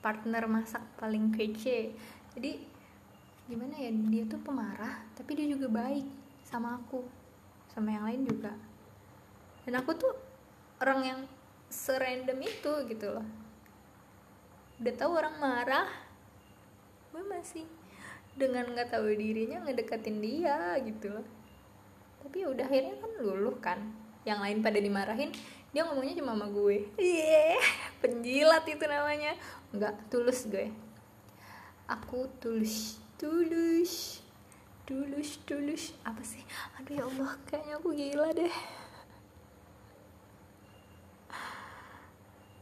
partner 0.04 0.44
masak 0.44 0.84
paling 1.00 1.32
kece. 1.32 1.96
Jadi 2.36 2.68
gimana 3.48 3.72
ya 3.80 3.88
dia 3.88 4.24
tuh 4.28 4.38
pemarah 4.44 5.02
tapi 5.16 5.40
dia 5.40 5.48
juga 5.48 5.72
baik 5.72 6.04
sama 6.44 6.76
aku. 6.76 7.00
Sama 7.72 7.96
yang 7.96 8.04
lain 8.04 8.22
juga. 8.28 8.52
Dan 9.64 9.80
aku 9.80 9.96
tuh 9.96 10.12
orang 10.84 11.00
yang 11.00 11.20
serandom 11.72 12.36
itu 12.44 12.72
gitu 12.92 13.08
loh 13.16 13.41
udah 14.82 14.94
tahu 14.98 15.14
orang 15.14 15.36
marah. 15.38 15.86
Gue 17.14 17.22
masih 17.30 17.62
dengan 18.34 18.66
nggak 18.66 18.90
tahu 18.90 19.14
dirinya 19.14 19.62
ngedeketin 19.62 20.18
dia 20.18 20.74
gitu 20.82 21.14
loh. 21.14 21.26
Tapi 22.26 22.42
ya 22.42 22.50
udah 22.50 22.66
akhirnya 22.66 22.98
kan 22.98 23.12
luluh 23.22 23.56
kan. 23.62 23.78
Yang 24.26 24.38
lain 24.42 24.58
pada 24.58 24.78
dimarahin 24.82 25.30
dia 25.70 25.86
ngomongnya 25.86 26.18
cuma 26.18 26.34
sama 26.34 26.50
gue. 26.50 26.90
Iya 26.98 27.54
yeah, 27.54 27.62
penjilat 28.02 28.66
itu 28.66 28.84
namanya. 28.90 29.38
Nggak 29.70 29.94
tulus 30.10 30.50
gue. 30.50 30.74
Aku 31.86 32.26
tulus 32.42 32.98
tulus 33.14 34.18
tulus 34.82 35.38
tulus. 35.46 35.94
Apa 36.02 36.26
sih? 36.26 36.42
Aduh 36.82 36.98
ya 36.98 37.06
Allah 37.06 37.30
kayaknya 37.46 37.78
aku 37.78 37.94
gila 37.94 38.34
deh. 38.34 38.54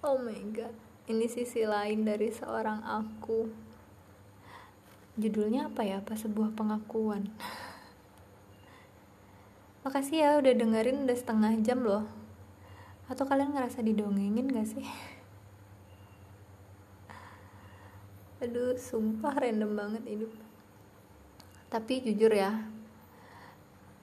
Oh 0.04 0.20
my 0.20 0.40
god 0.52 0.89
ini 1.10 1.26
sisi 1.26 1.66
lain 1.66 2.06
dari 2.06 2.30
seorang 2.30 2.86
aku. 2.86 3.50
Judulnya 5.18 5.66
apa 5.66 5.82
ya? 5.82 5.98
Apa 5.98 6.14
sebuah 6.14 6.54
pengakuan? 6.54 7.26
Makasih 9.82 10.22
ya 10.22 10.38
udah 10.38 10.54
dengerin 10.54 11.02
udah 11.02 11.18
setengah 11.18 11.50
jam 11.66 11.82
loh. 11.82 12.06
Atau 13.10 13.26
kalian 13.26 13.58
ngerasa 13.58 13.82
didongengin 13.82 14.54
gak 14.54 14.70
sih? 14.70 14.86
Aduh 18.46 18.78
sumpah 18.78 19.34
random 19.34 19.74
banget 19.74 20.06
hidup. 20.06 20.30
Tapi 21.74 22.06
jujur 22.06 22.30
ya 22.30 22.69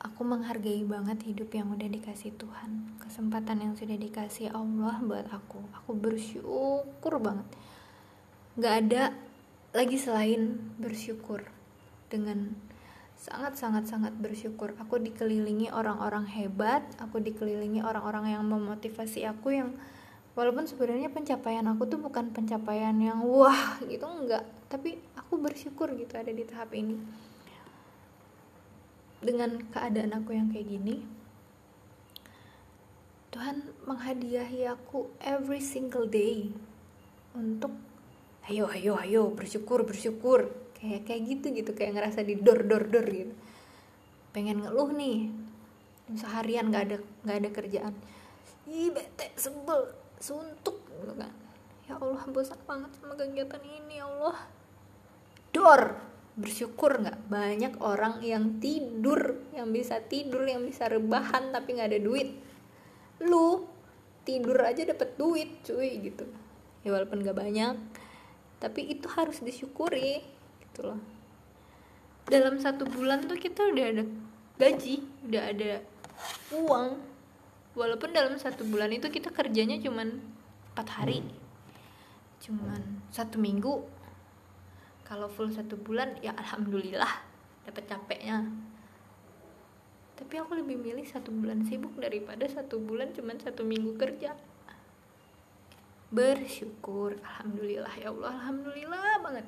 aku 0.08 0.24
menghargai 0.24 0.88
banget 0.88 1.20
hidup 1.28 1.52
yang 1.52 1.68
udah 1.70 1.86
dikasih 1.92 2.32
Tuhan 2.40 2.98
kesempatan 3.04 3.64
yang 3.64 3.74
sudah 3.76 3.96
dikasih 3.96 4.52
Allah 4.56 5.00
buat 5.04 5.28
aku. 5.32 5.60
Aku 5.84 5.92
bersyukur 5.96 7.20
banget. 7.20 7.48
Gak 8.60 8.76
ada 8.88 9.04
lagi 9.76 10.00
selain 10.00 10.60
bersyukur. 10.80 11.44
Dengan 12.08 12.56
sangat 13.20 13.60
sangat 13.60 13.92
sangat 13.92 14.16
bersyukur. 14.16 14.76
Aku 14.80 15.00
dikelilingi 15.00 15.72
orang-orang 15.72 16.28
hebat 16.28 16.84
aku 17.04 17.20
dikelilingi 17.20 17.84
orang-orang 17.84 18.32
yang 18.32 18.44
memotivasi 18.48 19.28
aku 19.28 19.56
yang 19.56 19.76
walaupun 20.38 20.70
sebenarnya 20.70 21.10
pencapaian 21.10 21.66
aku 21.66 21.90
tuh 21.90 21.98
bukan 21.98 22.30
pencapaian 22.30 22.94
yang 23.02 23.26
wah 23.26 23.82
gitu 23.82 24.06
enggak 24.06 24.46
tapi 24.70 25.02
aku 25.18 25.42
bersyukur 25.42 25.90
gitu 25.98 26.14
ada 26.14 26.30
di 26.30 26.46
tahap 26.46 26.78
ini 26.78 26.94
dengan 29.22 29.58
keadaan 29.74 30.14
aku 30.14 30.38
yang 30.38 30.54
kayak 30.54 30.70
gini 30.70 31.18
Tuhan 33.38 33.70
menghadiahi 33.86 34.66
aku 34.66 35.14
every 35.22 35.62
single 35.62 36.10
day 36.10 36.50
untuk 37.38 37.70
ayo 38.50 38.66
ayo 38.74 38.98
ayo 38.98 39.30
bersyukur 39.30 39.86
bersyukur. 39.86 40.50
Kayak 40.74 41.06
kayak 41.06 41.22
gitu 41.30 41.46
gitu. 41.54 41.72
Kayak 41.78 42.02
ngerasa 42.02 42.26
di 42.26 42.34
dor 42.42 42.66
dor 42.66 42.90
dor 42.90 43.06
gitu. 43.06 43.38
Pengen 44.34 44.66
ngeluh 44.66 44.90
nih. 44.90 45.30
Seharian 46.18 46.74
nggak 46.74 46.84
ada 46.90 46.98
nggak 47.28 47.38
ada 47.46 47.50
kerjaan. 47.54 47.94
Ih 48.66 48.90
bete 48.90 49.30
sebel 49.38 49.94
suntuk 50.18 50.82
gitu 50.98 51.14
kan. 51.14 51.30
Ya 51.86 52.02
Allah 52.02 52.26
bosan 52.34 52.58
banget 52.66 52.90
sama 52.98 53.14
kegiatan 53.14 53.62
ini 53.62 54.02
ya 54.02 54.10
Allah. 54.10 54.50
Dor 55.54 55.82
bersyukur 56.38 57.02
nggak? 57.02 57.28
Banyak 57.28 57.74
orang 57.82 58.22
yang 58.22 58.62
tidur 58.62 59.42
yang 59.58 59.74
bisa 59.74 59.98
tidur 60.06 60.46
yang 60.46 60.62
bisa 60.64 60.86
rebahan 60.86 61.50
tapi 61.50 61.76
nggak 61.76 61.90
ada 61.92 62.00
duit. 62.00 62.38
Lu 63.26 63.66
tidur 64.22 64.62
aja 64.62 64.86
dapet 64.86 65.18
duit 65.18 65.66
cuy 65.66 65.98
gitu. 66.06 66.30
Ya 66.86 66.94
walaupun 66.94 67.26
nggak 67.26 67.36
banyak 67.38 67.76
tapi 68.58 68.90
itu 68.90 69.10
harus 69.10 69.42
disyukuri 69.42 70.22
gitu 70.62 70.94
loh. 70.94 71.02
Dalam 72.30 72.62
satu 72.62 72.86
bulan 72.86 73.26
tuh 73.26 73.38
kita 73.38 73.74
udah 73.74 73.86
ada 73.90 74.04
gaji 74.62 75.02
udah 75.26 75.44
ada 75.50 75.72
uang. 76.54 76.90
Walaupun 77.78 78.10
dalam 78.14 78.38
satu 78.38 78.66
bulan 78.66 78.90
itu 78.94 79.10
kita 79.10 79.34
kerjanya 79.34 79.78
cuman 79.82 80.22
empat 80.74 80.88
hari. 81.02 81.22
Cuman 82.42 83.02
satu 83.10 83.42
minggu 83.42 83.97
kalau 85.08 85.32
full 85.32 85.48
satu 85.48 85.80
bulan 85.80 86.20
ya 86.20 86.36
alhamdulillah 86.36 87.24
dapat 87.64 87.88
capeknya. 87.88 88.44
Tapi 90.20 90.34
aku 90.36 90.60
lebih 90.60 90.76
milih 90.76 91.08
satu 91.08 91.32
bulan 91.32 91.64
sibuk 91.64 91.96
daripada 91.96 92.44
satu 92.44 92.76
bulan 92.84 93.16
cuman 93.16 93.40
satu 93.40 93.64
minggu 93.64 93.96
kerja. 93.96 94.36
Bersyukur 96.12 97.16
alhamdulillah. 97.24 97.94
Ya 97.96 98.12
Allah 98.12 98.36
alhamdulillah 98.36 99.24
banget. 99.24 99.48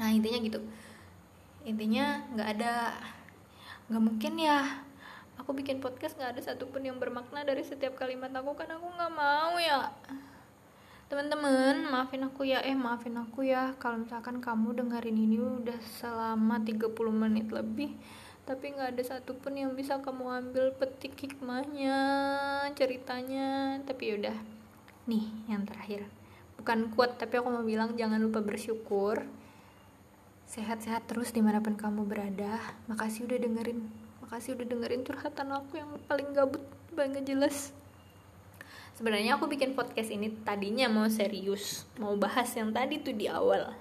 Nah 0.00 0.08
intinya 0.08 0.40
gitu. 0.40 0.60
Intinya 1.68 2.24
nggak 2.32 2.48
ada 2.56 2.96
nggak 3.92 4.02
mungkin 4.02 4.40
ya. 4.40 4.88
Aku 5.36 5.52
bikin 5.52 5.84
podcast 5.84 6.16
nggak 6.16 6.38
ada 6.38 6.40
satupun 6.40 6.80
yang 6.80 6.96
bermakna 6.96 7.44
dari 7.44 7.60
setiap 7.60 7.92
kalimat 8.00 8.32
aku 8.32 8.56
kan 8.56 8.72
aku 8.72 8.88
nggak 8.88 9.12
mau 9.12 9.56
ya 9.60 9.92
teman-teman 11.12 11.92
maafin 11.92 12.24
aku 12.24 12.48
ya. 12.48 12.64
Eh 12.64 12.72
maafin 12.72 13.20
aku 13.20 13.44
ya. 13.44 13.76
Kalau 13.76 14.00
misalkan 14.00 14.40
kamu 14.40 14.80
dengerin 14.80 15.20
ini 15.20 15.36
udah 15.36 15.76
selama 16.00 16.56
30 16.64 16.88
menit 17.12 17.52
lebih 17.52 17.92
tapi 18.42 18.74
nggak 18.74 18.96
ada 18.96 19.02
satupun 19.04 19.54
yang 19.54 19.76
bisa 19.76 20.00
kamu 20.00 20.24
ambil 20.40 20.72
petik 20.72 21.12
hikmahnya 21.20 22.00
ceritanya. 22.72 23.76
Tapi 23.84 24.16
yaudah 24.16 24.40
nih 25.04 25.28
yang 25.52 25.68
terakhir. 25.68 26.08
Bukan 26.56 26.88
kuat 26.96 27.20
tapi 27.20 27.36
aku 27.36 27.52
mau 27.52 27.60
bilang 27.60 27.92
jangan 27.92 28.16
lupa 28.16 28.40
bersyukur. 28.40 29.20
Sehat-sehat 30.48 31.12
terus 31.12 31.36
di 31.36 31.44
mana 31.44 31.60
pun 31.60 31.76
kamu 31.76 32.08
berada. 32.08 32.56
Makasih 32.88 33.28
udah 33.28 33.36
dengerin. 33.36 33.84
Makasih 34.24 34.56
udah 34.56 34.64
dengerin 34.64 35.04
curhatan 35.04 35.52
aku 35.60 35.76
yang 35.76 35.92
paling 36.08 36.32
gabut 36.32 36.64
paling 36.96 37.20
jelas 37.20 37.76
sebenarnya 39.02 39.34
aku 39.34 39.50
bikin 39.50 39.74
podcast 39.74 40.14
ini 40.14 40.30
tadinya 40.46 40.86
mau 40.86 41.10
serius 41.10 41.90
mau 41.98 42.14
bahas 42.14 42.46
yang 42.54 42.70
tadi 42.70 43.02
tuh 43.02 43.10
di 43.10 43.26
awal. 43.26 43.74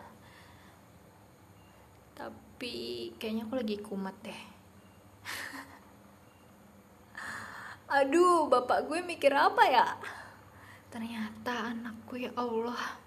Tapi 2.17 3.13
kayaknya 3.21 3.45
aku 3.45 3.53
lagi 3.53 3.77
kumat 3.85 4.17
deh. 4.25 4.41
Aduh 8.01 8.49
bapak 8.49 8.89
gue 8.89 9.05
mikir 9.05 9.29
apa 9.29 9.61
ya? 9.69 9.93
Ternyata 10.89 11.69
anakku 11.69 12.17
ya 12.17 12.33
Allah. 12.33 12.97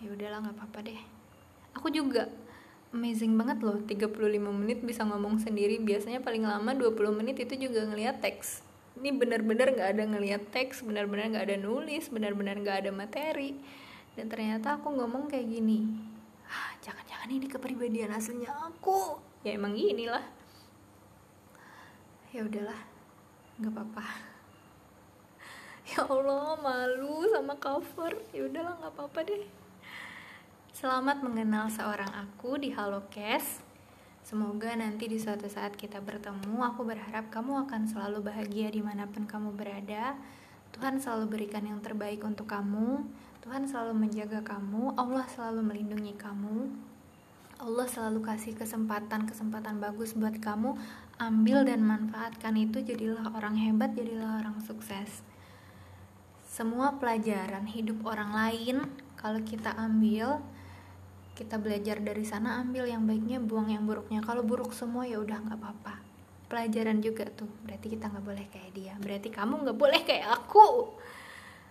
Ya 0.00 0.16
udahlah 0.16 0.48
nggak 0.48 0.64
apa-apa 0.64 0.80
deh. 0.80 1.00
Aku 1.76 1.92
juga 1.92 2.24
amazing 2.96 3.36
banget 3.36 3.60
loh 3.60 3.84
35 3.84 4.16
menit 4.32 4.80
bisa 4.80 5.04
ngomong 5.04 5.44
sendiri. 5.44 5.76
Biasanya 5.76 6.24
paling 6.24 6.48
lama 6.48 6.72
20 6.72 7.20
menit 7.20 7.36
itu 7.36 7.68
juga 7.68 7.84
ngeliat 7.84 8.24
teks 8.24 8.67
ini 8.98 9.14
benar-benar 9.14 9.70
nggak 9.70 9.90
ada 9.94 10.04
ngeliat 10.10 10.42
teks 10.50 10.82
benar-benar 10.82 11.30
nggak 11.30 11.46
ada 11.46 11.56
nulis 11.56 12.10
benar-benar 12.10 12.58
nggak 12.58 12.78
ada 12.86 12.90
materi. 12.90 13.54
Dan 14.18 14.26
ternyata 14.26 14.82
aku 14.82 14.90
ngomong 14.90 15.30
kayak 15.30 15.46
gini 15.46 15.86
ah, 16.50 16.74
jangan-jangan 16.82 17.30
ini 17.30 17.46
kepribadian 17.46 18.10
aslinya 18.10 18.50
aku. 18.66 19.22
Ya 19.46 19.54
emang 19.54 19.78
gini 19.78 20.10
lah 20.10 20.26
ya 22.28 22.44
udahlah 22.44 22.80
nggak 23.62 23.72
apa-apa. 23.72 24.06
Ya 25.88 26.04
Allah 26.04 26.52
malu 26.60 27.24
sama 27.32 27.56
cover. 27.56 28.12
Ya 28.36 28.44
udahlah 28.44 28.76
nggak 28.76 28.92
apa-apa 28.92 29.24
deh. 29.24 29.48
Selamat 30.76 31.24
mengenal 31.24 31.72
seorang 31.72 32.12
aku 32.12 32.60
di 32.60 32.76
Halo 32.76 33.08
Cash 33.08 33.67
Semoga 34.28 34.76
nanti 34.76 35.08
di 35.08 35.16
suatu 35.16 35.48
saat 35.48 35.72
kita 35.72 36.04
bertemu, 36.04 36.60
aku 36.60 36.84
berharap 36.84 37.32
kamu 37.32 37.64
akan 37.64 37.88
selalu 37.88 38.28
bahagia 38.28 38.68
di 38.68 38.84
mana 38.84 39.08
pun 39.08 39.24
kamu 39.24 39.56
berada. 39.56 40.20
Tuhan 40.76 41.00
selalu 41.00 41.32
berikan 41.32 41.64
yang 41.64 41.80
terbaik 41.80 42.20
untuk 42.20 42.44
kamu. 42.44 43.08
Tuhan 43.40 43.64
selalu 43.64 43.96
menjaga 43.96 44.44
kamu. 44.44 45.00
Allah 45.00 45.24
selalu 45.32 45.72
melindungi 45.72 46.12
kamu. 46.20 46.68
Allah 47.56 47.88
selalu 47.88 48.20
kasih 48.20 48.52
kesempatan-kesempatan 48.52 49.80
bagus 49.80 50.12
buat 50.12 50.36
kamu 50.36 50.76
ambil 51.16 51.64
dan 51.64 51.80
manfaatkan 51.88 52.52
itu 52.60 52.84
jadilah 52.84 53.32
orang 53.32 53.56
hebat 53.56 53.96
jadilah 53.96 54.44
orang 54.44 54.60
sukses. 54.60 55.24
Semua 56.44 57.00
pelajaran 57.00 57.64
hidup 57.64 58.04
orang 58.04 58.36
lain 58.36 58.76
kalau 59.16 59.40
kita 59.40 59.72
ambil 59.72 60.44
kita 61.38 61.54
belajar 61.54 62.02
dari 62.02 62.26
sana 62.26 62.58
ambil 62.58 62.90
yang 62.90 63.06
baiknya 63.06 63.38
buang 63.38 63.70
yang 63.70 63.86
buruknya. 63.86 64.18
Kalau 64.26 64.42
buruk 64.42 64.74
semua 64.74 65.06
ya 65.06 65.22
udah 65.22 65.38
nggak 65.38 65.54
apa-apa. 65.54 66.02
Pelajaran 66.50 66.98
juga 66.98 67.30
tuh 67.30 67.46
berarti 67.62 67.94
kita 67.94 68.10
nggak 68.10 68.24
boleh 68.26 68.46
kayak 68.50 68.70
dia. 68.74 68.94
Berarti 68.98 69.30
kamu 69.30 69.62
nggak 69.62 69.78
boleh 69.78 70.00
kayak 70.02 70.34
aku. 70.34 70.98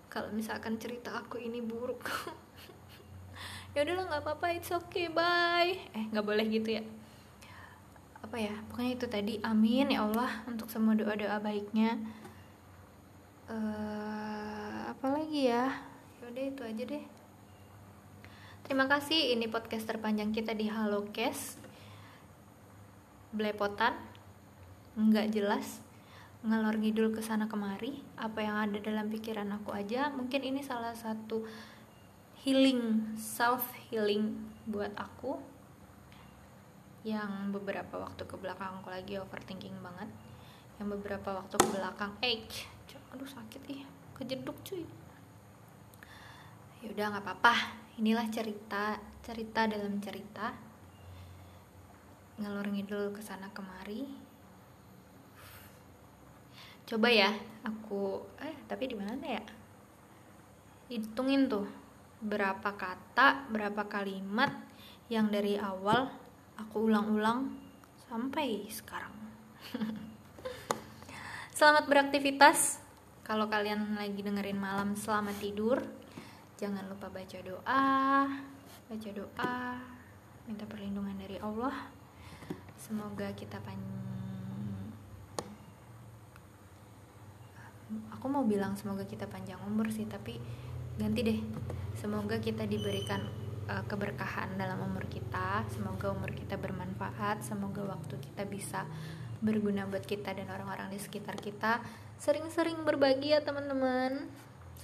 Kalau 0.08 0.32
misalkan 0.32 0.80
cerita 0.80 1.12
aku 1.20 1.44
ini 1.44 1.60
buruk. 1.60 2.00
Ya 3.76 3.86
udahlah 3.86 4.10
nggak 4.10 4.24
apa-apa 4.26 4.58
it's 4.58 4.74
okay 4.74 5.06
bye. 5.06 5.70
Eh 5.94 6.10
nggak 6.10 6.26
boleh 6.26 6.50
gitu 6.50 6.82
ya. 6.82 6.84
Apa 8.26 8.42
ya 8.42 8.58
pokoknya 8.74 8.92
itu 8.98 9.06
tadi. 9.06 9.34
Amin 9.46 9.94
ya 9.94 10.02
Allah 10.02 10.42
untuk 10.50 10.66
semua 10.74 10.98
doa-doa 10.98 11.38
baiknya. 11.38 11.94
Uh, 13.46 14.90
apa 14.90 15.14
lagi 15.14 15.54
ya? 15.54 15.78
Yaudah 16.26 16.46
itu 16.50 16.62
aja 16.66 16.84
deh 16.90 17.17
Terima 18.68 18.84
kasih, 18.84 19.32
ini 19.32 19.48
podcast 19.48 19.88
terpanjang 19.88 20.36
kita 20.36 20.52
di 20.52 20.68
Halo 20.68 21.08
Kes. 21.16 21.56
Blepotan 23.32 23.96
Nggak 25.00 25.32
jelas 25.32 25.80
Ngalor 26.44 26.76
ngidul 26.76 27.16
ke 27.16 27.24
sana 27.24 27.48
kemari. 27.48 28.04
Apa 28.20 28.44
yang 28.44 28.60
ada 28.60 28.76
dalam 28.84 29.08
pikiran 29.08 29.48
aku 29.56 29.72
aja 29.72 30.12
Mungkin 30.12 30.44
ini 30.44 30.60
salah 30.60 30.92
satu 30.92 31.48
healing, 32.44 33.16
self 33.16 33.72
healing 33.88 34.36
buat 34.68 34.92
aku 35.00 35.40
Yang 37.08 37.56
beberapa 37.56 38.04
waktu 38.04 38.28
ke 38.28 38.36
belakang 38.36 38.84
aku 38.84 38.92
lagi 38.92 39.16
overthinking 39.16 39.80
banget. 39.80 40.12
Yang 40.76 41.00
beberapa 41.00 41.40
waktu 41.40 41.56
ke 41.56 41.68
belakang 41.72 42.12
Eh, 42.20 42.44
aduh 43.16 43.32
sakit 43.32 43.64
ih 43.72 43.88
Kejeduk 44.12 44.60
cuy. 44.68 44.84
Yaudah 46.84 47.16
nggak 47.16 47.24
apa-apa 47.24 47.87
inilah 47.98 48.30
cerita 48.30 49.02
cerita 49.26 49.66
dalam 49.68 50.00
cerita. 50.00 50.54
Ngalor 52.38 52.70
ngidul 52.70 53.12
ke 53.12 53.20
sana 53.26 53.50
kemari. 53.50 54.06
Coba 56.88 57.12
ya 57.12 57.34
aku 57.68 58.24
eh 58.40 58.56
tapi 58.70 58.88
di 58.88 58.96
mana 58.96 59.26
ya? 59.26 59.44
Hitungin 60.88 61.52
tuh 61.52 61.68
berapa 62.24 62.72
kata 62.78 63.52
berapa 63.52 63.84
kalimat 63.90 64.56
yang 65.12 65.28
dari 65.28 65.60
awal 65.60 66.08
aku 66.56 66.88
ulang-ulang 66.88 67.52
sampai 68.08 68.70
sekarang. 68.72 69.12
Selamat 71.58 71.90
beraktivitas. 71.90 72.80
Kalau 73.28 73.52
kalian 73.52 74.00
lagi 74.00 74.24
dengerin 74.24 74.56
malam 74.56 74.96
selamat 74.96 75.36
tidur 75.44 75.84
jangan 76.58 76.90
lupa 76.90 77.06
baca 77.14 77.38
doa 77.46 77.86
baca 78.90 79.10
doa 79.14 79.58
minta 80.50 80.66
perlindungan 80.66 81.14
dari 81.20 81.38
Allah. 81.38 81.94
Semoga 82.82 83.30
kita 83.38 83.62
pan 83.62 83.78
aku 88.10 88.26
mau 88.26 88.42
bilang 88.44 88.74
semoga 88.74 89.06
kita 89.06 89.30
panjang 89.30 89.62
umur 89.70 89.94
sih 89.94 90.10
tapi 90.10 90.42
ganti 90.98 91.22
deh. 91.22 91.40
Semoga 91.94 92.42
kita 92.42 92.66
diberikan 92.66 93.22
uh, 93.70 93.86
keberkahan 93.86 94.58
dalam 94.58 94.82
umur 94.82 95.06
kita 95.06 95.62
semoga 95.70 96.10
umur 96.10 96.34
kita 96.34 96.58
bermanfaat 96.58 97.46
semoga 97.46 97.86
waktu 97.86 98.18
kita 98.18 98.50
bisa 98.50 98.90
berguna 99.46 99.86
buat 99.86 100.02
kita 100.02 100.34
dan 100.34 100.50
orang-orang 100.50 100.90
di 100.90 100.98
sekitar 100.98 101.38
kita. 101.38 101.86
Sering-sering 102.18 102.82
berbagi 102.82 103.38
ya 103.38 103.46
teman-teman 103.46 104.26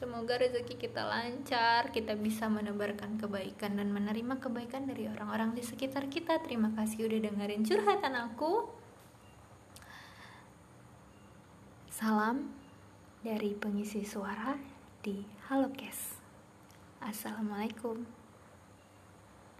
Semoga 0.03 0.35
rezeki 0.35 0.75
kita 0.75 1.07
lancar, 1.07 1.87
kita 1.95 2.19
bisa 2.19 2.51
menebarkan 2.51 3.15
kebaikan 3.23 3.79
dan 3.79 3.87
menerima 3.95 4.35
kebaikan 4.35 4.83
dari 4.83 5.07
orang-orang 5.07 5.55
di 5.55 5.63
sekitar 5.63 6.11
kita. 6.11 6.43
Terima 6.43 6.75
kasih 6.75 7.07
udah 7.07 7.23
dengerin 7.23 7.63
curhatan 7.63 8.11
aku. 8.11 8.67
Salam 11.87 12.51
dari 13.23 13.55
pengisi 13.55 14.03
suara 14.03 14.59
di 14.99 15.23
Halo 15.47 15.71
Kes. 15.71 16.19
Assalamualaikum. 16.99 18.22